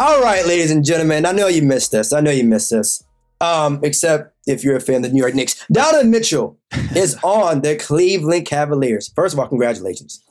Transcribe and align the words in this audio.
All 0.00 0.22
right, 0.22 0.46
ladies 0.46 0.70
and 0.70 0.84
gentlemen, 0.84 1.26
I 1.26 1.32
know 1.32 1.48
you 1.48 1.60
missed 1.60 1.90
this. 1.90 2.12
I 2.12 2.20
know 2.20 2.30
you 2.30 2.44
missed 2.44 2.70
this. 2.70 3.02
Um, 3.40 3.80
except 3.82 4.32
if 4.46 4.62
you're 4.62 4.76
a 4.76 4.80
fan 4.80 4.96
of 4.96 5.02
the 5.02 5.08
New 5.08 5.20
York 5.20 5.34
Knicks. 5.34 5.66
Donovan 5.72 6.10
Mitchell 6.10 6.56
is 6.94 7.18
on 7.24 7.62
the 7.62 7.74
Cleveland 7.74 8.46
Cavaliers. 8.46 9.12
First 9.16 9.34
of 9.34 9.40
all, 9.40 9.48
congratulations. 9.48 10.22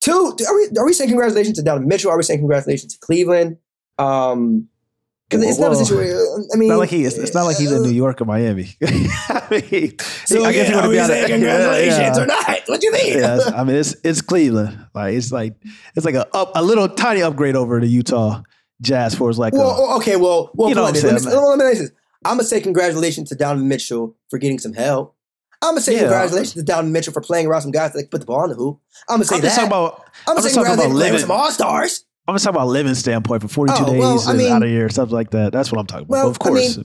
Two, 0.00 0.34
are 0.46 0.54
we, 0.54 0.68
are 0.78 0.86
we 0.86 0.94
saying 0.94 1.10
congratulations 1.10 1.58
to 1.58 1.62
Donovan 1.62 1.86
Mitchell? 1.86 2.10
Are 2.10 2.16
we 2.16 2.22
saying 2.22 2.40
congratulations 2.40 2.94
to 2.94 2.98
Cleveland? 3.00 3.58
Um, 3.98 4.68
because 5.28 5.44
it's 5.44 5.58
not 5.58 5.72
a 5.72 5.76
situation. 5.76 6.16
Uh, 6.16 6.54
I 6.54 6.56
mean, 6.56 6.68
Not 6.68 6.78
like 6.78 6.90
he 6.90 7.04
is. 7.04 7.18
It's 7.18 7.34
not 7.34 7.44
like 7.44 7.56
he's 7.56 7.72
in 7.72 7.82
New 7.82 7.90
York 7.90 8.20
or 8.20 8.24
Miami. 8.26 8.76
I 8.82 9.62
mean, 9.70 9.98
So 10.24 10.44
I 10.44 10.52
guess 10.52 10.68
again, 10.68 10.84
are 10.84 10.88
we 10.88 10.98
saying 10.98 11.24
of- 11.24 11.30
congratulations 11.30 11.98
Yeah, 11.98 12.22
or 12.22 12.26
not? 12.26 12.60
What 12.66 12.80
do 12.80 12.86
you 12.86 12.92
mean? 12.92 13.18
yeah, 13.18 13.38
I 13.54 13.64
mean, 13.64 13.76
it's 13.76 13.96
it's 14.04 14.20
Cleveland. 14.22 14.86
Like 14.94 15.14
it's 15.14 15.32
like 15.32 15.54
it's 15.94 16.04
like 16.06 16.14
a 16.14 16.26
up, 16.36 16.52
a 16.54 16.62
little 16.62 16.88
tiny 16.88 17.22
upgrade 17.22 17.56
over 17.56 17.80
the 17.80 17.86
Utah 17.86 18.42
Jazz 18.82 19.14
for 19.14 19.32
like 19.32 19.52
Well, 19.52 19.70
a, 19.70 19.96
okay, 19.96 20.16
well, 20.16 20.50
well, 20.54 20.68
You 20.68 20.74
know 20.74 20.84
let 20.84 20.94
me, 20.94 21.00
what 21.00 21.06
I'm 21.08 21.14
let 21.14 21.22
me, 21.24 21.30
saying, 21.30 21.44
let 21.58 21.58
me 21.58 21.74
say 21.74 21.80
this. 21.82 21.90
I'm 22.24 22.36
gonna 22.36 22.44
say 22.44 22.60
congratulations 22.60 23.28
to 23.30 23.34
Donovan 23.34 23.68
Mitchell 23.68 24.16
for 24.30 24.38
getting 24.38 24.58
some 24.58 24.72
help. 24.74 25.14
I'm 25.62 25.70
gonna 25.72 25.80
say 25.80 25.94
Yeah. 25.94 26.00
congratulations 26.00 26.54
to 26.54 26.62
Donovan 26.62 26.92
Mitchell 26.92 27.12
for 27.12 27.20
playing 27.20 27.46
around 27.46 27.62
some 27.62 27.70
guys 27.70 27.92
that 27.94 28.10
put 28.10 28.20
the 28.20 28.26
ball 28.26 28.44
in 28.44 28.50
the 28.50 28.56
hoop. 28.56 28.78
I'm 29.08 29.16
gonna 29.16 29.24
say 29.24 29.36
I'm 29.36 29.40
that. 29.42 29.46
just 29.48 29.56
talking 29.56 29.68
about. 29.68 30.02
I'm 30.26 30.34
gonna 30.36 30.38
I'm 30.40 30.42
say 30.50 30.54
talking 30.54 30.72
about 30.74 30.82
congratulations 30.82 30.92
for 30.92 30.94
playing 30.94 30.94
with 30.94 31.12
living. 31.12 31.20
some 31.20 31.30
all 31.30 31.50
stars. 31.50 32.04
I'm 32.28 32.34
just 32.34 32.44
talking 32.44 32.56
about 32.56 32.68
living 32.68 32.94
standpoint 32.94 33.42
for 33.42 33.48
42 33.48 33.78
Oh, 33.84 33.86
days 33.92 33.98
well, 34.00 34.28
I 34.28 34.32
mean- 34.34 34.52
out 34.52 34.62
of 34.62 34.68
here, 34.68 34.88
stuff 34.88 35.12
like 35.12 35.30
that. 35.30 35.52
That's 35.52 35.70
what 35.70 35.78
I'm 35.80 35.86
talking 35.86 36.06
about. 36.06 36.12
Well, 36.16 36.28
of 36.28 36.38
I 36.42 36.50
mean, 36.50 36.72
course, 36.74 36.78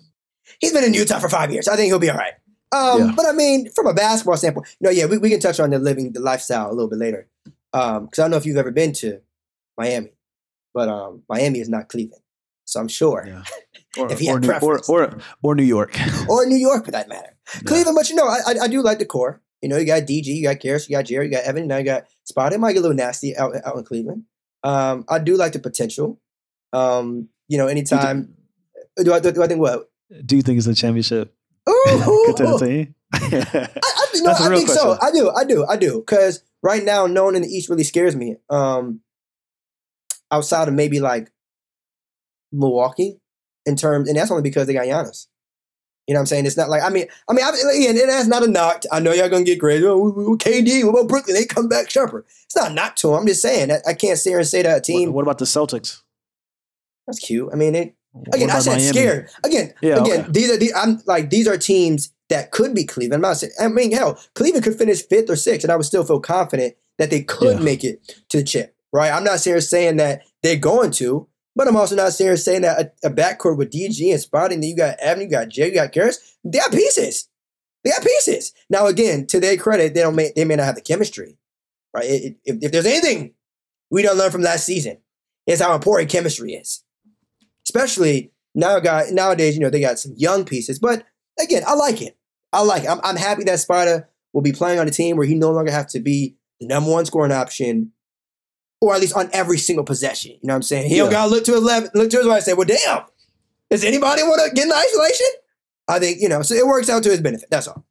He's 0.60 0.74
been 0.74 0.84
in 0.84 0.94
Utah 0.94 1.20
for 1.20 1.30
five 1.30 1.52
years. 1.52 1.68
I 1.68 1.76
think 1.76 1.88
he'll 1.88 2.00
be 2.00 2.10
all 2.10 2.18
right. 2.18 2.34
Um, 2.74 3.00
Yeah. 3.00 3.14
but 3.16 3.26
I 3.26 3.32
mean, 3.32 3.70
from 3.72 3.88
a 3.88 3.94
basketball 3.94 4.38
standpoint, 4.38 4.68
no, 4.82 4.90
yeah, 4.90 5.06
we, 5.06 5.18
we 5.18 5.30
can 5.30 5.40
touch 5.40 5.60
on 5.60 5.70
the 5.72 5.80
living 5.80 6.12
the 6.14 6.20
lifestyle 6.20 6.70
a 6.70 6.74
little 6.74 6.90
bit 6.90 7.00
later. 7.00 7.28
Um, 7.74 8.06
because 8.06 8.20
I 8.20 8.24
don't 8.24 8.32
know 8.32 8.38
if 8.38 8.46
you've 8.46 8.58
ever 8.58 8.72
been 8.72 8.92
to 8.94 9.20
Miami, 9.78 10.10
but 10.74 10.90
um, 10.90 11.24
Miami 11.30 11.60
is 11.60 11.70
not 11.70 11.88
Cleveland, 11.90 12.22
so 12.66 12.82
I'm 12.82 12.90
sure, 12.90 13.24
yeah. 13.26 13.44
Or, 13.98 14.12
if 14.12 14.20
he 14.20 14.28
or, 14.30 14.34
had 14.34 14.42
New, 14.42 14.48
or, 14.50 14.52
preference. 14.60 14.90
or 14.90 15.18
or 15.42 15.56
New 15.56 15.64
York. 15.64 15.98
or 16.30 16.46
New 16.46 16.58
York 16.58 16.84
for 16.86 16.92
that 16.92 17.08
matter. 17.08 17.34
Cleveland, 17.66 17.96
but 17.96 18.10
you 18.10 18.16
know, 18.16 18.28
I, 18.28 18.40
I 18.46 18.56
I 18.64 18.68
do 18.68 18.82
like 18.82 19.00
the 19.00 19.06
core. 19.06 19.42
You 19.62 19.70
know, 19.70 19.78
you 19.78 19.86
got 19.86 20.04
DG, 20.04 20.26
you 20.26 20.44
got 20.44 20.60
Caris, 20.60 20.90
you 20.90 20.96
got 20.98 21.06
Jerry, 21.06 21.26
you 21.28 21.32
got 21.32 21.44
Evan, 21.46 21.68
now 21.68 21.78
you 21.78 21.86
got 21.86 22.06
Spot. 22.26 22.52
It 22.52 22.60
might 22.60 22.74
get 22.74 22.80
a 22.80 22.82
little 22.82 22.98
nasty 22.98 23.38
out 23.38 23.54
out 23.66 23.78
in 23.78 23.84
Cleveland. 23.86 24.24
Um, 24.64 25.06
I 25.10 25.20
do 25.20 25.38
like 25.38 25.54
the 25.54 25.60
potential. 25.60 26.20
Um, 26.74 27.30
you 27.48 27.58
know, 27.58 27.68
anytime. 27.68 28.36
Do 28.98 29.14
I, 29.14 29.20
do 29.20 29.42
I 29.42 29.48
think 29.48 29.60
what? 29.60 29.90
Do 30.26 30.36
you 30.36 30.42
think 30.42 30.58
it's 30.58 30.68
a 30.68 30.76
championship 30.76 31.34
Ooh, 31.70 32.58
team? 32.60 32.96
I, 33.14 33.18
I, 33.18 34.08
no, 34.16 34.24
That's 34.26 34.42
a 34.42 34.44
I 34.44 34.56
think 34.56 34.70
so. 34.70 34.96
question. 34.96 35.00
I 35.02 35.12
do. 35.12 35.32
I 35.32 35.44
do. 35.46 35.66
I 35.66 35.78
do. 35.78 36.00
Because 36.00 36.44
right 36.64 36.84
now, 36.84 37.08
no 37.08 37.26
one 37.26 37.36
in 37.36 37.42
the 37.42 37.48
East 37.48 37.70
really 37.70 37.84
scares 37.84 38.16
me. 38.16 38.36
Um, 38.50 39.02
outside 40.32 40.68
of 40.68 40.74
maybe 40.74 41.00
like 41.00 41.32
Milwaukee, 42.52 43.20
in 43.66 43.76
terms, 43.76 44.08
and 44.08 44.18
that's 44.18 44.32
only 44.32 44.44
because 44.44 44.68
they 44.68 44.74
got 44.74 44.86
Giannis. 44.86 45.28
You 46.08 46.14
know 46.16 46.20
what 46.20 46.22
I'm 46.24 46.26
saying? 46.28 46.46
It's 46.46 46.58
not 46.58 46.70
like 46.70 46.82
I 46.84 46.90
mean, 46.90 47.06
I 47.30 47.34
mean, 47.34 47.46
I, 47.46 47.50
and 47.90 47.98
that's 48.10 48.28
not 48.28 48.44
a 48.44 48.48
knock. 48.48 48.84
I 48.92 49.00
know 49.00 49.14
y'all 49.14 49.30
gonna 49.30 49.44
get 49.44 49.60
crazy. 49.60 49.86
Oh, 49.86 50.36
KD, 50.40 50.84
what 50.84 50.92
about 51.00 51.08
Brooklyn? 51.10 51.36
They 51.36 51.46
come 51.46 51.70
back 51.70 51.90
sharper. 51.90 52.26
It's 52.46 52.56
not 52.56 52.72
a 52.72 52.74
knock 52.74 52.96
to 52.98 53.08
them. 53.08 53.18
I'm 53.18 53.28
just 53.28 53.42
saying. 53.42 53.72
I, 53.72 53.78
I 53.88 53.94
can't 53.94 54.18
sit 54.18 54.32
here 54.32 54.40
and 54.40 54.48
say 54.48 54.62
that 54.64 54.78
a 54.78 54.82
team 54.82 55.10
What, 55.10 55.18
what 55.18 55.22
about 55.24 55.38
the 55.38 55.46
Celtics? 55.46 56.02
that's 57.08 57.20
cute. 57.20 57.50
I 57.52 57.56
mean, 57.56 57.76
it, 57.76 57.96
Again, 58.34 58.50
I 58.50 58.60
said 58.60 58.72
Miami? 58.72 58.88
scared. 58.88 59.30
Again, 59.44 59.74
Yeah, 59.82 60.02
again, 60.02 60.22
okay. 60.24 60.32
these 60.32 60.52
are 60.52 60.58
the 60.58 60.74
I'm 60.74 61.02
like 61.06 61.30
these 61.30 61.48
are 61.48 61.58
teams 61.58 62.12
that 62.30 62.52
could 62.52 62.74
be 62.76 62.84
Cleveland. 62.84 63.14
I'm 63.24 63.30
not 63.30 63.38
saying 63.38 63.54
I 63.60 63.68
mean 63.70 63.92
hell, 63.94 64.20
Cleveland 64.36 64.66
could 64.66 64.78
finish 64.78 65.06
fifth 65.08 65.30
or 65.30 65.36
sixth, 65.38 65.64
and 65.64 65.72
I 65.72 65.78
would 65.78 65.86
still 65.86 66.04
feel 66.04 66.20
confident 66.20 66.76
that 66.98 67.10
they 67.10 67.22
could 67.24 67.60
Yeah. 67.60 67.64
make 67.64 67.84
it 67.86 68.06
to 68.30 68.38
the 68.40 68.44
chip. 68.44 68.76
Right? 68.92 69.12
I'm 69.14 69.24
not 69.24 69.40
serious 69.40 69.70
saying 69.70 69.96
that 69.98 70.24
they're 70.44 70.58
going 70.58 70.92
to, 70.92 71.26
but 71.56 71.68
I'm 71.68 71.76
also 71.76 71.96
not 71.96 72.14
serious 72.14 72.44
saying 72.46 72.62
that 72.62 72.94
a, 73.04 73.08
a 73.08 73.12
backcourt 73.12 73.58
with 73.58 73.72
DG 73.72 74.12
and 74.12 74.20
Spotting, 74.20 74.62
then 74.62 74.70
you 74.70 74.76
got 74.78 74.98
Evan, 75.00 75.24
you 75.24 75.30
got 75.30 75.50
Jay, 75.50 75.68
you 75.68 75.74
got 75.74 75.92
Caris, 75.92 76.38
they 76.44 76.60
got 76.60 76.72
pieces. 76.72 77.28
They 77.84 77.90
got 77.90 78.04
pieces. 78.04 78.54
Now 78.70 78.86
again, 78.88 79.26
to 79.28 79.40
their 79.40 79.58
credit, 79.58 79.94
they 79.94 80.02
don't 80.02 80.16
may, 80.16 80.32
they 80.36 80.46
may 80.46 80.56
not 80.56 80.66
have 80.66 80.76
the 80.76 80.82
chemistry. 80.82 81.38
Right? 81.94 82.06
It- 82.06 82.24
it- 82.24 82.38
if, 82.46 82.58
if 82.64 82.72
there's 82.72 82.86
anything 82.86 83.34
we 83.90 84.02
don't 84.02 84.18
learn 84.18 84.32
from 84.32 84.42
last 84.44 84.66
season, 84.66 84.98
it's 85.48 85.62
how 85.62 85.74
important 85.76 86.10
chemistry 86.12 86.54
is 86.54 86.84
especially 87.66 88.32
now 88.56 88.80
guy 88.80 89.06
nowadays 89.12 89.56
you 89.56 89.62
know 89.62 89.70
they 89.70 89.80
got 89.80 90.00
some 90.00 90.14
young 90.18 90.44
pieces 90.46 90.80
but 90.80 91.06
again 91.42 91.64
i 91.68 91.74
like 91.74 92.02
it 92.02 92.18
i 92.54 92.62
like 92.62 92.84
it 92.84 92.90
i'm, 92.90 93.00
I'm 93.04 93.16
happy 93.16 93.44
that 93.46 93.60
Sparta 93.60 94.08
will 94.34 94.42
be 94.42 94.52
playing 94.52 94.80
on 94.80 94.88
a 94.88 94.92
team 94.92 95.16
where 95.16 95.28
he 95.28 95.36
no 95.36 95.52
longer 95.52 95.72
have 95.72 95.88
to 95.90 96.00
be 96.00 96.36
the 96.60 96.68
number 96.68 96.90
one 96.92 97.06
scoring 97.06 97.32
option 97.32 97.92
or 98.82 98.94
at 98.96 99.00
least 99.02 99.16
on 99.16 99.30
every 99.32 99.58
single 99.58 99.86
possession 99.86 100.32
you 100.32 100.40
know 100.44 100.54
what 100.54 100.58
i'm 100.58 100.62
saying 100.64 100.90
he 100.90 100.98
don't 100.98 101.08
Yeah. 101.08 101.12
gotta 101.12 101.32
look 101.32 101.44
to 101.46 101.54
his 101.54 101.62
left 101.64 101.96
look 101.96 102.10
to 102.10 102.18
his 102.18 102.28
right 102.28 102.36
and 102.38 102.44
say 102.44 102.54
well 102.54 102.66
damn 102.68 103.04
does 103.70 103.84
anybody 103.84 104.24
want 104.24 104.42
to 104.48 104.54
get 104.54 104.66
in 104.66 104.72
isolation 104.74 105.28
i 105.88 106.00
think 106.00 106.20
you 106.22 106.28
know 106.30 106.42
so 106.42 106.54
it 106.56 106.66
works 106.68 106.90
out 106.90 107.04
to 107.04 107.10
his 107.10 107.22
benefit 107.22 107.50
that's 107.50 107.68
all 107.68 107.86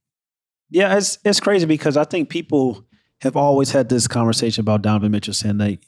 Yeah, 0.71 0.97
it's 0.97 1.19
it's 1.25 1.41
crazy 1.41 1.67
because 1.67 1.97
I 1.97 2.05
think 2.05 2.29
people 2.29 2.85
have 3.23 3.37
always 3.37 3.71
had 3.73 3.89
this 3.89 4.07
conversation 4.07 4.61
about 4.63 4.83
Donovan 4.83 5.11
Mitchell 5.11 5.35
saying 5.35 5.59
that 5.59 5.79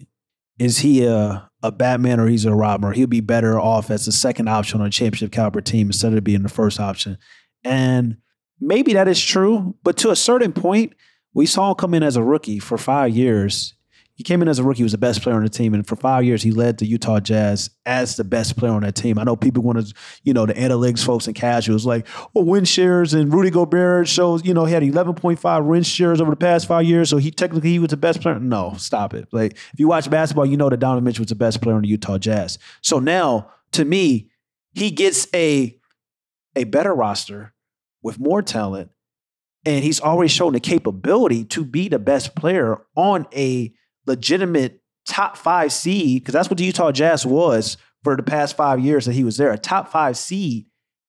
is 0.58 0.78
he 0.78 1.04
a 1.06 1.48
a 1.62 1.70
Batman 1.70 2.19
or 2.19 2.26
he's 2.26 2.44
a 2.44 2.52
Robin 2.54 2.88
or 2.88 2.92
he'll 2.92 3.06
be 3.06 3.20
better 3.20 3.60
off 3.60 3.90
as 3.90 4.06
the 4.06 4.12
second 4.12 4.48
option 4.48 4.80
on 4.80 4.86
a 4.88 4.90
championship 4.90 5.30
caliber 5.30 5.60
team 5.60 5.86
instead 5.86 6.12
of 6.14 6.24
being 6.24 6.42
the 6.42 6.48
first 6.48 6.80
option. 6.80 7.16
And 7.64 8.16
maybe 8.60 8.92
that 8.94 9.06
is 9.06 9.20
true, 9.24 9.76
but 9.84 9.96
to 9.98 10.10
a 10.10 10.16
certain 10.16 10.52
point, 10.52 10.94
we 11.32 11.46
saw 11.46 11.70
him 11.70 11.76
come 11.76 11.94
in 11.94 12.02
as 12.02 12.16
a 12.16 12.22
rookie 12.24 12.58
for 12.58 12.76
five 12.76 13.14
years. 13.16 13.74
He 14.22 14.25
came 14.25 14.41
in 14.41 14.47
as 14.47 14.60
a 14.60 14.62
rookie, 14.62 14.77
he 14.77 14.83
was 14.84 14.93
the 14.93 14.99
best 14.99 15.21
player 15.21 15.34
on 15.34 15.43
the 15.43 15.49
team, 15.49 15.75
and 15.75 15.84
for 15.84 15.97
five 15.97 16.22
years 16.22 16.44
he 16.44 16.53
led 16.53 16.78
the 16.78 16.87
Utah 16.87 17.19
Jazz 17.19 17.71
as 17.84 18.15
the 18.15 18.22
best 18.22 18.56
player 18.56 18.71
on 18.71 18.83
that 18.83 18.94
team. 18.94 19.19
I 19.19 19.25
know 19.25 19.34
people 19.34 19.65
want 19.65 19.84
to, 19.84 19.93
you 20.22 20.33
know, 20.33 20.47
the 20.47 20.55
analytics 20.55 21.05
folks 21.05 21.27
and 21.27 21.34
casuals 21.34 21.84
like, 21.84 22.06
well, 22.32 22.44
win 22.44 22.65
shares 22.65 23.15
and 23.15 23.34
Rudy 23.34 23.50
Gobert 23.50 24.06
shows, 24.06 24.44
you 24.44 24.55
know, 24.55 24.65
he 24.65 24.75
had 24.75 24.84
11.5 24.84 25.65
win 25.65 25.82
shares 25.82 26.21
over 26.21 26.31
the 26.31 26.37
past 26.37 26.69
five 26.69 26.84
years, 26.84 27.11
so 27.11 27.16
he 27.16 27.32
technically 27.32 27.71
he 27.71 27.81
was 27.81 27.91
the 27.91 27.97
best 27.97 28.21
player. 28.21 28.38
No, 28.38 28.75
stop 28.77 29.12
it. 29.12 29.27
Like 29.32 29.55
if 29.72 29.81
you 29.81 29.88
watch 29.88 30.09
basketball, 30.09 30.47
you 30.47 30.56
know 30.56 30.69
that 30.71 30.77
Donovan 30.77 31.03
Mitchell 31.03 31.22
was 31.22 31.31
the 31.31 31.34
best 31.34 31.61
player 31.61 31.75
on 31.75 31.82
the 31.82 31.88
Utah 31.88 32.19
Jazz. 32.19 32.61
So 32.81 33.00
now, 33.00 33.50
to 33.72 33.84
me, 33.84 34.31
he 34.72 34.93
gets 34.93 35.27
a 35.34 35.77
a 36.55 36.62
better 36.62 36.94
roster 36.94 37.55
with 38.03 38.21
more 38.21 38.41
talent, 38.41 38.93
and 39.66 39.82
he's 39.82 39.99
always 39.99 40.31
shown 40.31 40.53
the 40.53 40.61
capability 40.61 41.44
to 41.47 41.65
be 41.65 41.88
the 41.88 41.99
best 41.99 42.37
player 42.37 42.78
on 42.94 43.27
a 43.34 43.75
legitimate 44.06 44.80
top 45.06 45.36
five 45.36 45.72
seed, 45.72 46.22
because 46.22 46.34
that's 46.34 46.50
what 46.50 46.58
the 46.58 46.64
Utah 46.64 46.92
Jazz 46.92 47.26
was 47.26 47.76
for 48.04 48.16
the 48.16 48.22
past 48.22 48.56
five 48.56 48.80
years 48.80 49.06
that 49.06 49.12
he 49.12 49.24
was 49.24 49.36
there, 49.36 49.52
a 49.52 49.58
top 49.58 49.90
five 49.90 50.16
seed 50.16 50.66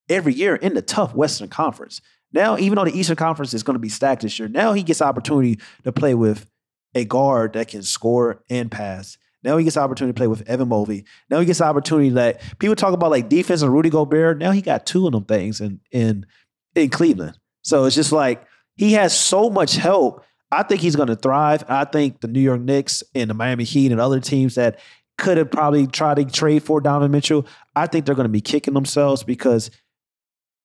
every 0.08 0.34
year 0.34 0.56
in 0.56 0.74
the 0.74 0.82
tough 0.82 1.14
Western 1.14 1.48
Conference. 1.48 2.00
Now, 2.32 2.58
even 2.58 2.76
though 2.76 2.84
the 2.84 2.98
Eastern 2.98 3.16
Conference 3.16 3.54
is 3.54 3.62
going 3.62 3.74
to 3.74 3.80
be 3.80 3.88
stacked 3.88 4.22
this 4.22 4.38
year, 4.38 4.48
now 4.48 4.72
he 4.72 4.82
gets 4.82 5.00
opportunity 5.00 5.60
to 5.84 5.92
play 5.92 6.14
with 6.14 6.46
a 6.94 7.04
guard 7.04 7.52
that 7.52 7.68
can 7.68 7.82
score 7.82 8.42
and 8.50 8.70
pass. 8.70 9.18
Now 9.44 9.58
he 9.58 9.64
gets 9.64 9.76
opportunity 9.76 10.14
to 10.14 10.18
play 10.18 10.26
with 10.26 10.48
Evan 10.48 10.68
Mobley. 10.68 11.04
Now 11.28 11.38
he 11.38 11.46
gets 11.46 11.60
opportunity 11.60 12.10
that 12.10 12.40
people 12.58 12.74
talk 12.74 12.94
about 12.94 13.10
like 13.10 13.28
defense 13.28 13.62
and 13.62 13.72
Rudy 13.72 13.90
Gobert. 13.90 14.38
Now 14.38 14.52
he 14.52 14.62
got 14.62 14.86
two 14.86 15.06
of 15.06 15.12
them 15.12 15.24
things 15.24 15.60
in 15.60 15.80
in 15.92 16.26
in 16.74 16.88
Cleveland. 16.88 17.38
So 17.62 17.84
it's 17.84 17.94
just 17.94 18.10
like 18.10 18.46
he 18.76 18.94
has 18.94 19.18
so 19.18 19.50
much 19.50 19.76
help. 19.76 20.24
I 20.54 20.62
think 20.62 20.80
he's 20.80 20.96
going 20.96 21.08
to 21.08 21.16
thrive. 21.16 21.64
I 21.68 21.84
think 21.84 22.20
the 22.20 22.28
New 22.28 22.40
York 22.40 22.60
Knicks 22.60 23.02
and 23.14 23.28
the 23.28 23.34
Miami 23.34 23.64
Heat 23.64 23.92
and 23.92 24.00
other 24.00 24.20
teams 24.20 24.54
that 24.54 24.78
could 25.18 25.36
have 25.36 25.50
probably 25.50 25.86
tried 25.86 26.16
to 26.16 26.24
trade 26.24 26.62
for 26.62 26.80
Donovan 26.80 27.10
Mitchell, 27.10 27.46
I 27.74 27.86
think 27.86 28.06
they're 28.06 28.14
going 28.14 28.24
to 28.24 28.32
be 28.32 28.40
kicking 28.40 28.74
themselves 28.74 29.22
because 29.22 29.70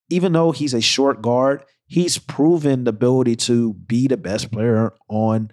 even 0.09 0.33
though 0.33 0.51
he's 0.51 0.73
a 0.73 0.81
short 0.81 1.21
guard, 1.21 1.63
he's 1.85 2.17
proven 2.17 2.83
the 2.83 2.89
ability 2.89 3.35
to 3.35 3.73
be 3.73 4.07
the 4.07 4.17
best 4.17 4.51
player 4.51 4.93
on, 5.07 5.51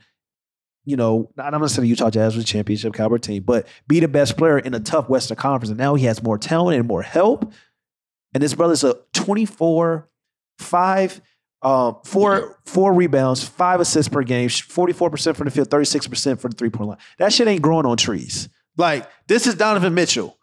you 0.84 0.96
know, 0.96 1.30
not 1.36 1.52
I'm 1.54 1.60
not 1.60 1.70
saying 1.70 1.82
the 1.82 1.88
Utah 1.88 2.10
Jazz 2.10 2.36
was 2.36 2.44
championship 2.44 2.94
caliber 2.94 3.18
team, 3.18 3.42
but 3.42 3.66
be 3.86 4.00
the 4.00 4.08
best 4.08 4.36
player 4.36 4.58
in 4.58 4.74
a 4.74 4.80
tough 4.80 5.08
Western 5.08 5.36
Conference. 5.36 5.70
And 5.70 5.78
now 5.78 5.94
he 5.94 6.06
has 6.06 6.22
more 6.22 6.38
talent 6.38 6.78
and 6.78 6.88
more 6.88 7.02
help. 7.02 7.52
And 8.32 8.42
this 8.42 8.54
brother's 8.54 8.84
a 8.84 8.96
24, 9.12 10.08
5, 10.58 11.20
um, 11.62 11.98
four, 12.04 12.60
four 12.64 12.92
rebounds, 12.92 13.42
five 13.42 13.80
assists 13.80 14.12
per 14.12 14.22
game, 14.22 14.48
44% 14.48 15.36
from 15.36 15.46
the 15.46 15.50
field, 15.50 15.70
36% 15.70 16.40
for 16.40 16.48
the 16.48 16.56
three-point 16.56 16.90
line. 16.90 16.98
That 17.18 17.32
shit 17.32 17.48
ain't 17.48 17.62
growing 17.62 17.86
on 17.86 17.96
trees. 17.96 18.48
Like, 18.76 19.08
this 19.26 19.46
is 19.46 19.54
Donovan 19.54 19.94
Mitchell. 19.94 20.36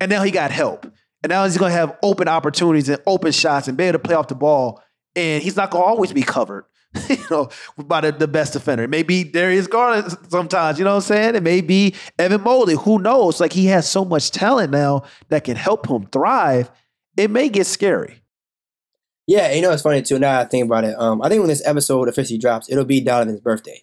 And 0.00 0.10
now 0.10 0.22
he 0.22 0.30
got 0.30 0.50
help. 0.50 0.84
And 1.22 1.30
now 1.30 1.44
he's 1.44 1.58
going 1.58 1.70
to 1.70 1.76
have 1.76 1.96
open 2.02 2.26
opportunities 2.28 2.88
and 2.88 3.00
open 3.06 3.30
shots 3.32 3.68
and 3.68 3.76
be 3.76 3.84
able 3.84 3.98
to 3.98 3.98
play 4.00 4.14
off 4.14 4.28
the 4.28 4.34
ball. 4.34 4.82
And 5.14 5.42
he's 5.42 5.56
not 5.56 5.70
going 5.70 5.84
to 5.84 5.86
always 5.86 6.12
be 6.12 6.22
covered, 6.22 6.64
you 7.08 7.18
know, 7.30 7.50
by 7.76 8.00
the, 8.00 8.10
the 8.10 8.26
best 8.26 8.54
defender. 8.54 8.88
Maybe 8.88 9.22
Darius 9.22 9.66
Garland 9.66 10.16
sometimes, 10.28 10.78
you 10.78 10.84
know 10.84 10.92
what 10.92 11.04
I'm 11.04 11.14
saying? 11.14 11.34
It 11.36 11.42
may 11.42 11.60
be 11.60 11.94
Evan 12.18 12.40
Mobley. 12.40 12.74
Who 12.74 12.98
knows? 12.98 13.40
Like 13.40 13.52
he 13.52 13.66
has 13.66 13.88
so 13.88 14.04
much 14.04 14.30
talent 14.30 14.72
now 14.72 15.04
that 15.28 15.44
can 15.44 15.56
help 15.56 15.88
him 15.88 16.06
thrive. 16.06 16.70
It 17.16 17.30
may 17.30 17.50
get 17.50 17.66
scary. 17.66 18.21
Yeah, 19.26 19.52
you 19.52 19.62
know 19.62 19.70
it's 19.70 19.82
funny 19.82 20.02
too. 20.02 20.18
Now 20.18 20.40
I 20.40 20.44
think 20.44 20.66
about 20.66 20.84
it, 20.84 20.98
um, 20.98 21.22
I 21.22 21.28
think 21.28 21.40
when 21.40 21.48
this 21.48 21.66
episode 21.66 22.08
officially 22.08 22.38
drops, 22.38 22.70
it'll 22.70 22.84
be 22.84 23.00
Donovan's 23.00 23.40
birthday. 23.40 23.82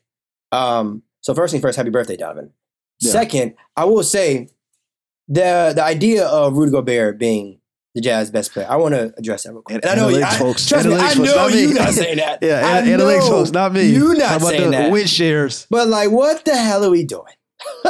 Um, 0.51 1.03
so 1.21 1.33
first 1.33 1.51
thing 1.53 1.61
first, 1.61 1.77
happy 1.77 1.89
birthday, 1.89 2.17
Donovan. 2.17 2.51
Yeah. 2.99 3.11
Second, 3.11 3.55
I 3.77 3.85
will 3.85 4.03
say 4.03 4.49
the 5.27 5.73
the 5.75 5.83
idea 5.83 6.25
of 6.27 6.53
Rudy 6.57 6.71
Gobert 6.71 7.17
being 7.19 7.59
the 7.95 8.01
Jazz 8.01 8.29
best 8.31 8.51
player, 8.53 8.67
I 8.69 8.75
want 8.75 8.93
to 8.95 9.13
address 9.17 9.43
that 9.43 9.51
real 9.53 9.61
quick. 9.61 9.83
And 9.83 9.85
I 9.91 9.95
know, 9.95 10.09
Analytics 10.09 10.23
I, 10.23 10.37
folks. 10.39 10.67
trust 10.67 10.87
me, 10.87 10.93
I 10.95 10.97
Analytics 10.97 11.15
folks, 11.15 11.17
know 11.29 11.35
not 11.35 11.51
me. 11.51 11.61
you 11.61 11.73
not 11.73 11.89
saying 11.93 12.17
that. 12.17 12.39
Yeah, 12.43 12.61
I 12.67 12.79
an- 12.79 12.85
analytics 12.87 13.27
folks, 13.29 13.51
not 13.51 13.73
me. 13.73 13.89
You 13.89 14.13
not 14.15 14.27
How 14.29 14.37
about 14.37 14.47
saying 14.49 14.71
the 14.71 14.77
that. 14.77 14.91
win 14.91 15.07
shares? 15.07 15.65
But 15.69 15.87
like, 15.87 16.11
what 16.11 16.45
the 16.45 16.55
hell 16.55 16.83
are 16.85 16.89
we 16.91 17.03
doing? 17.03 17.33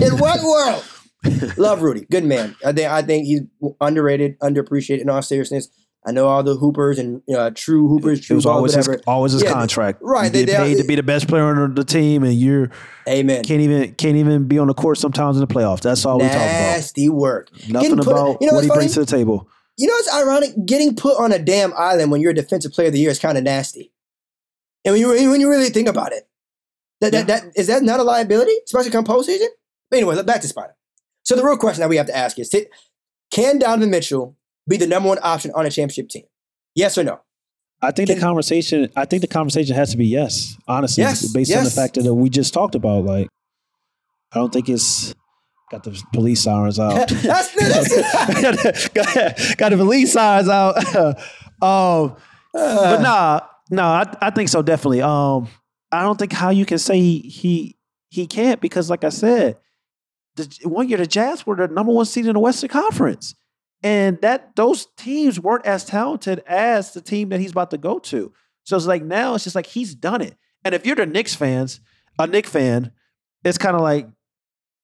In 0.00 0.18
what 0.18 0.42
world? 0.42 0.84
Love 1.58 1.82
Rudy, 1.82 2.06
good 2.10 2.24
man. 2.24 2.56
I 2.64 2.72
think 2.72 2.90
I 2.90 3.02
think 3.02 3.26
he's 3.26 3.40
underrated, 3.80 4.38
underappreciated. 4.40 5.00
In 5.02 5.10
all 5.10 5.22
seriousness, 5.22 5.68
I 6.06 6.12
know 6.12 6.28
all 6.28 6.42
the 6.42 6.54
hoopers 6.56 6.98
and 6.98 7.20
uh, 7.34 7.50
true 7.54 7.86
hoopers, 7.86 8.30
It 8.30 8.34
was 8.34 8.46
always 8.46 8.72
his, 8.74 8.88
whatever. 8.88 9.04
always 9.06 9.32
his 9.32 9.42
Yeah, 9.42 9.52
contract. 9.52 9.98
right, 10.00 10.24
You 10.24 10.30
they- 10.30 10.44
get 10.46 10.58
they- 10.58 10.64
paid 10.74 10.80
to 10.80 10.84
be 10.84 10.94
the 10.94 11.02
best 11.02 11.28
player 11.28 11.44
on 11.44 11.74
the 11.74 11.84
team, 11.84 12.24
and 12.24 12.32
you're 12.34 12.70
Amen. 13.06 13.44
can't 13.44 13.60
even 13.60 13.92
can't 13.94 14.16
even 14.16 14.44
be 14.44 14.58
on 14.58 14.66
the 14.68 14.74
court 14.74 14.96
sometimes 14.98 15.36
in 15.36 15.40
the 15.40 15.46
playoffs. 15.46 15.80
That's 15.82 16.06
all 16.06 16.16
we 16.18 16.24
talk 16.24 16.36
about. 16.36 16.42
Nasty 16.46 17.08
work. 17.10 17.50
Nothing 17.68 17.96
put- 17.98 18.06
about 18.08 18.38
you 18.40 18.46
know 18.48 18.54
what 18.54 18.64
he 18.64 18.70
brings 18.70 18.94
funny? 18.94 19.06
to 19.06 19.10
the 19.12 19.16
table. 19.18 19.46
You 19.76 19.86
know 19.88 19.94
what's 19.94 20.12
ironic? 20.14 20.50
Getting 20.66 20.94
put 20.96 21.18
on 21.18 21.32
a 21.32 21.38
damn 21.38 21.72
island 21.74 22.10
when 22.10 22.20
you're 22.20 22.32
a 22.32 22.34
defensive 22.34 22.72
player 22.72 22.88
of 22.88 22.92
the 22.94 22.98
year 23.00 23.10
is 23.10 23.18
kind 23.18 23.36
of 23.38 23.44
nasty. 23.44 23.92
And 24.84 24.92
when 24.94 25.00
you 25.02 25.08
when 25.30 25.40
you 25.40 25.48
really 25.50 25.68
think 25.70 25.88
about 25.88 26.12
it, 26.12 26.26
that, 27.02 27.12
that, 27.12 27.26
that 27.26 27.44
is 27.56 27.66
that 27.66 27.82
not 27.82 28.00
a 28.00 28.02
liability, 28.02 28.52
especially 28.64 28.90
come 28.90 29.04
postseason? 29.04 29.46
But 29.90 29.98
anyway, 29.98 30.22
back 30.22 30.40
to 30.42 30.48
Spider. 30.48 30.76
So 31.24 31.36
the 31.36 31.44
real 31.44 31.56
question 31.58 31.80
that 31.80 31.88
we 31.90 31.96
have 31.96 32.06
to 32.06 32.16
ask 32.16 32.38
is: 32.38 32.54
Can 33.30 33.58
Donovan 33.58 33.90
Mitchell 33.90 34.36
be 34.70 34.76
the 34.78 34.86
number 34.86 35.08
one 35.08 35.18
option 35.22 35.50
on 35.54 35.66
a 35.66 35.70
championship 35.70 36.08
team? 36.08 36.24
Yes 36.74 36.96
or 36.96 37.04
no? 37.04 37.20
I 37.82 37.90
think 37.90 38.08
Can- 38.08 38.18
the 38.18 38.22
conversation. 38.22 38.90
I 38.96 39.04
think 39.04 39.22
the 39.22 39.28
conversation 39.28 39.74
has 39.74 39.90
to 39.90 39.96
be 39.96 40.06
yes. 40.06 40.56
Honestly, 40.68 41.02
Yes, 41.02 41.30
based 41.32 41.54
on 41.54 41.64
the 41.64 41.70
fact 41.70 41.94
that 41.94 42.14
we 42.14 42.28
just 42.30 42.52
talked 42.54 42.74
about. 42.74 43.04
Like, 43.04 43.28
I 44.32 44.38
don't 44.38 44.52
think 44.52 44.68
it's 44.68 45.14
got 45.70 45.82
the 45.84 46.00
police 46.12 46.42
sirens 46.42 46.78
out. 46.78 47.08
That's- 47.08 47.54
that's- 47.54 48.88
got, 48.94 49.56
got 49.58 49.68
the 49.70 49.76
police 49.76 50.12
sirens 50.12 50.48
out. 50.48 50.76
um, 51.62 52.16
but 52.52 53.00
nah, 53.00 53.40
nah, 53.70 54.04
I, 54.04 54.26
I 54.26 54.30
think 54.30 54.48
so 54.48 54.62
definitely. 54.62 55.02
Um, 55.02 55.48
I 55.92 56.02
don't 56.02 56.18
think 56.18 56.32
how 56.32 56.50
you 56.50 56.66
can 56.66 56.78
say 56.78 56.98
he 57.00 57.18
he, 57.20 57.76
he 58.10 58.26
can't 58.26 58.60
because, 58.60 58.90
like 58.90 59.04
I 59.04 59.08
said, 59.08 59.56
the, 60.36 60.48
one 60.64 60.88
year 60.88 60.98
the 60.98 61.06
Jazz 61.06 61.46
were 61.46 61.56
the 61.56 61.68
number 61.68 61.92
one 61.92 62.04
seed 62.04 62.26
in 62.26 62.34
the 62.34 62.40
Western 62.40 62.68
Conference, 62.70 63.34
and 63.82 64.20
that 64.20 64.54
those 64.56 64.86
teams 64.96 65.40
weren't 65.40 65.66
as 65.66 65.84
talented 65.84 66.42
as 66.46 66.92
the 66.92 67.00
team 67.00 67.30
that 67.30 67.40
he's 67.40 67.52
about 67.52 67.70
to 67.70 67.78
go 67.78 67.98
to. 67.98 68.32
So 68.64 68.76
it's 68.76 68.86
like 68.86 69.02
now 69.02 69.34
it's 69.34 69.44
just 69.44 69.56
like 69.56 69.66
he's 69.66 69.94
done 69.94 70.20
it. 70.20 70.36
And 70.64 70.74
if 70.74 70.84
you're 70.84 70.96
the 70.96 71.06
Knicks 71.06 71.34
fans, 71.34 71.80
a 72.18 72.26
Knick 72.26 72.46
fan, 72.46 72.92
it's 73.44 73.58
kind 73.58 73.74
of 73.74 73.80
like 73.80 74.08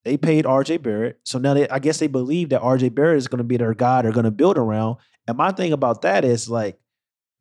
they 0.04 0.16
paid 0.16 0.44
RJ 0.44 0.82
Barrett. 0.82 1.19
So 1.25 1.38
now 1.38 1.54
they, 1.54 1.69
I 1.69 1.78
guess 1.78 1.98
they 1.98 2.06
believe 2.06 2.50
that 2.50 2.62
RJ 2.62 2.94
Barrett 2.94 3.19
is 3.19 3.28
going 3.28 3.38
to 3.38 3.44
be 3.44 3.56
their 3.56 3.75
guy 3.75 4.02
they're 4.02 4.12
going 4.12 4.25
to 4.25 4.31
build 4.31 4.56
around. 4.56 4.96
And 5.28 5.37
my 5.37 5.50
thing 5.50 5.72
about 5.72 6.02
that 6.02 6.25
is 6.25 6.49
like 6.49 6.78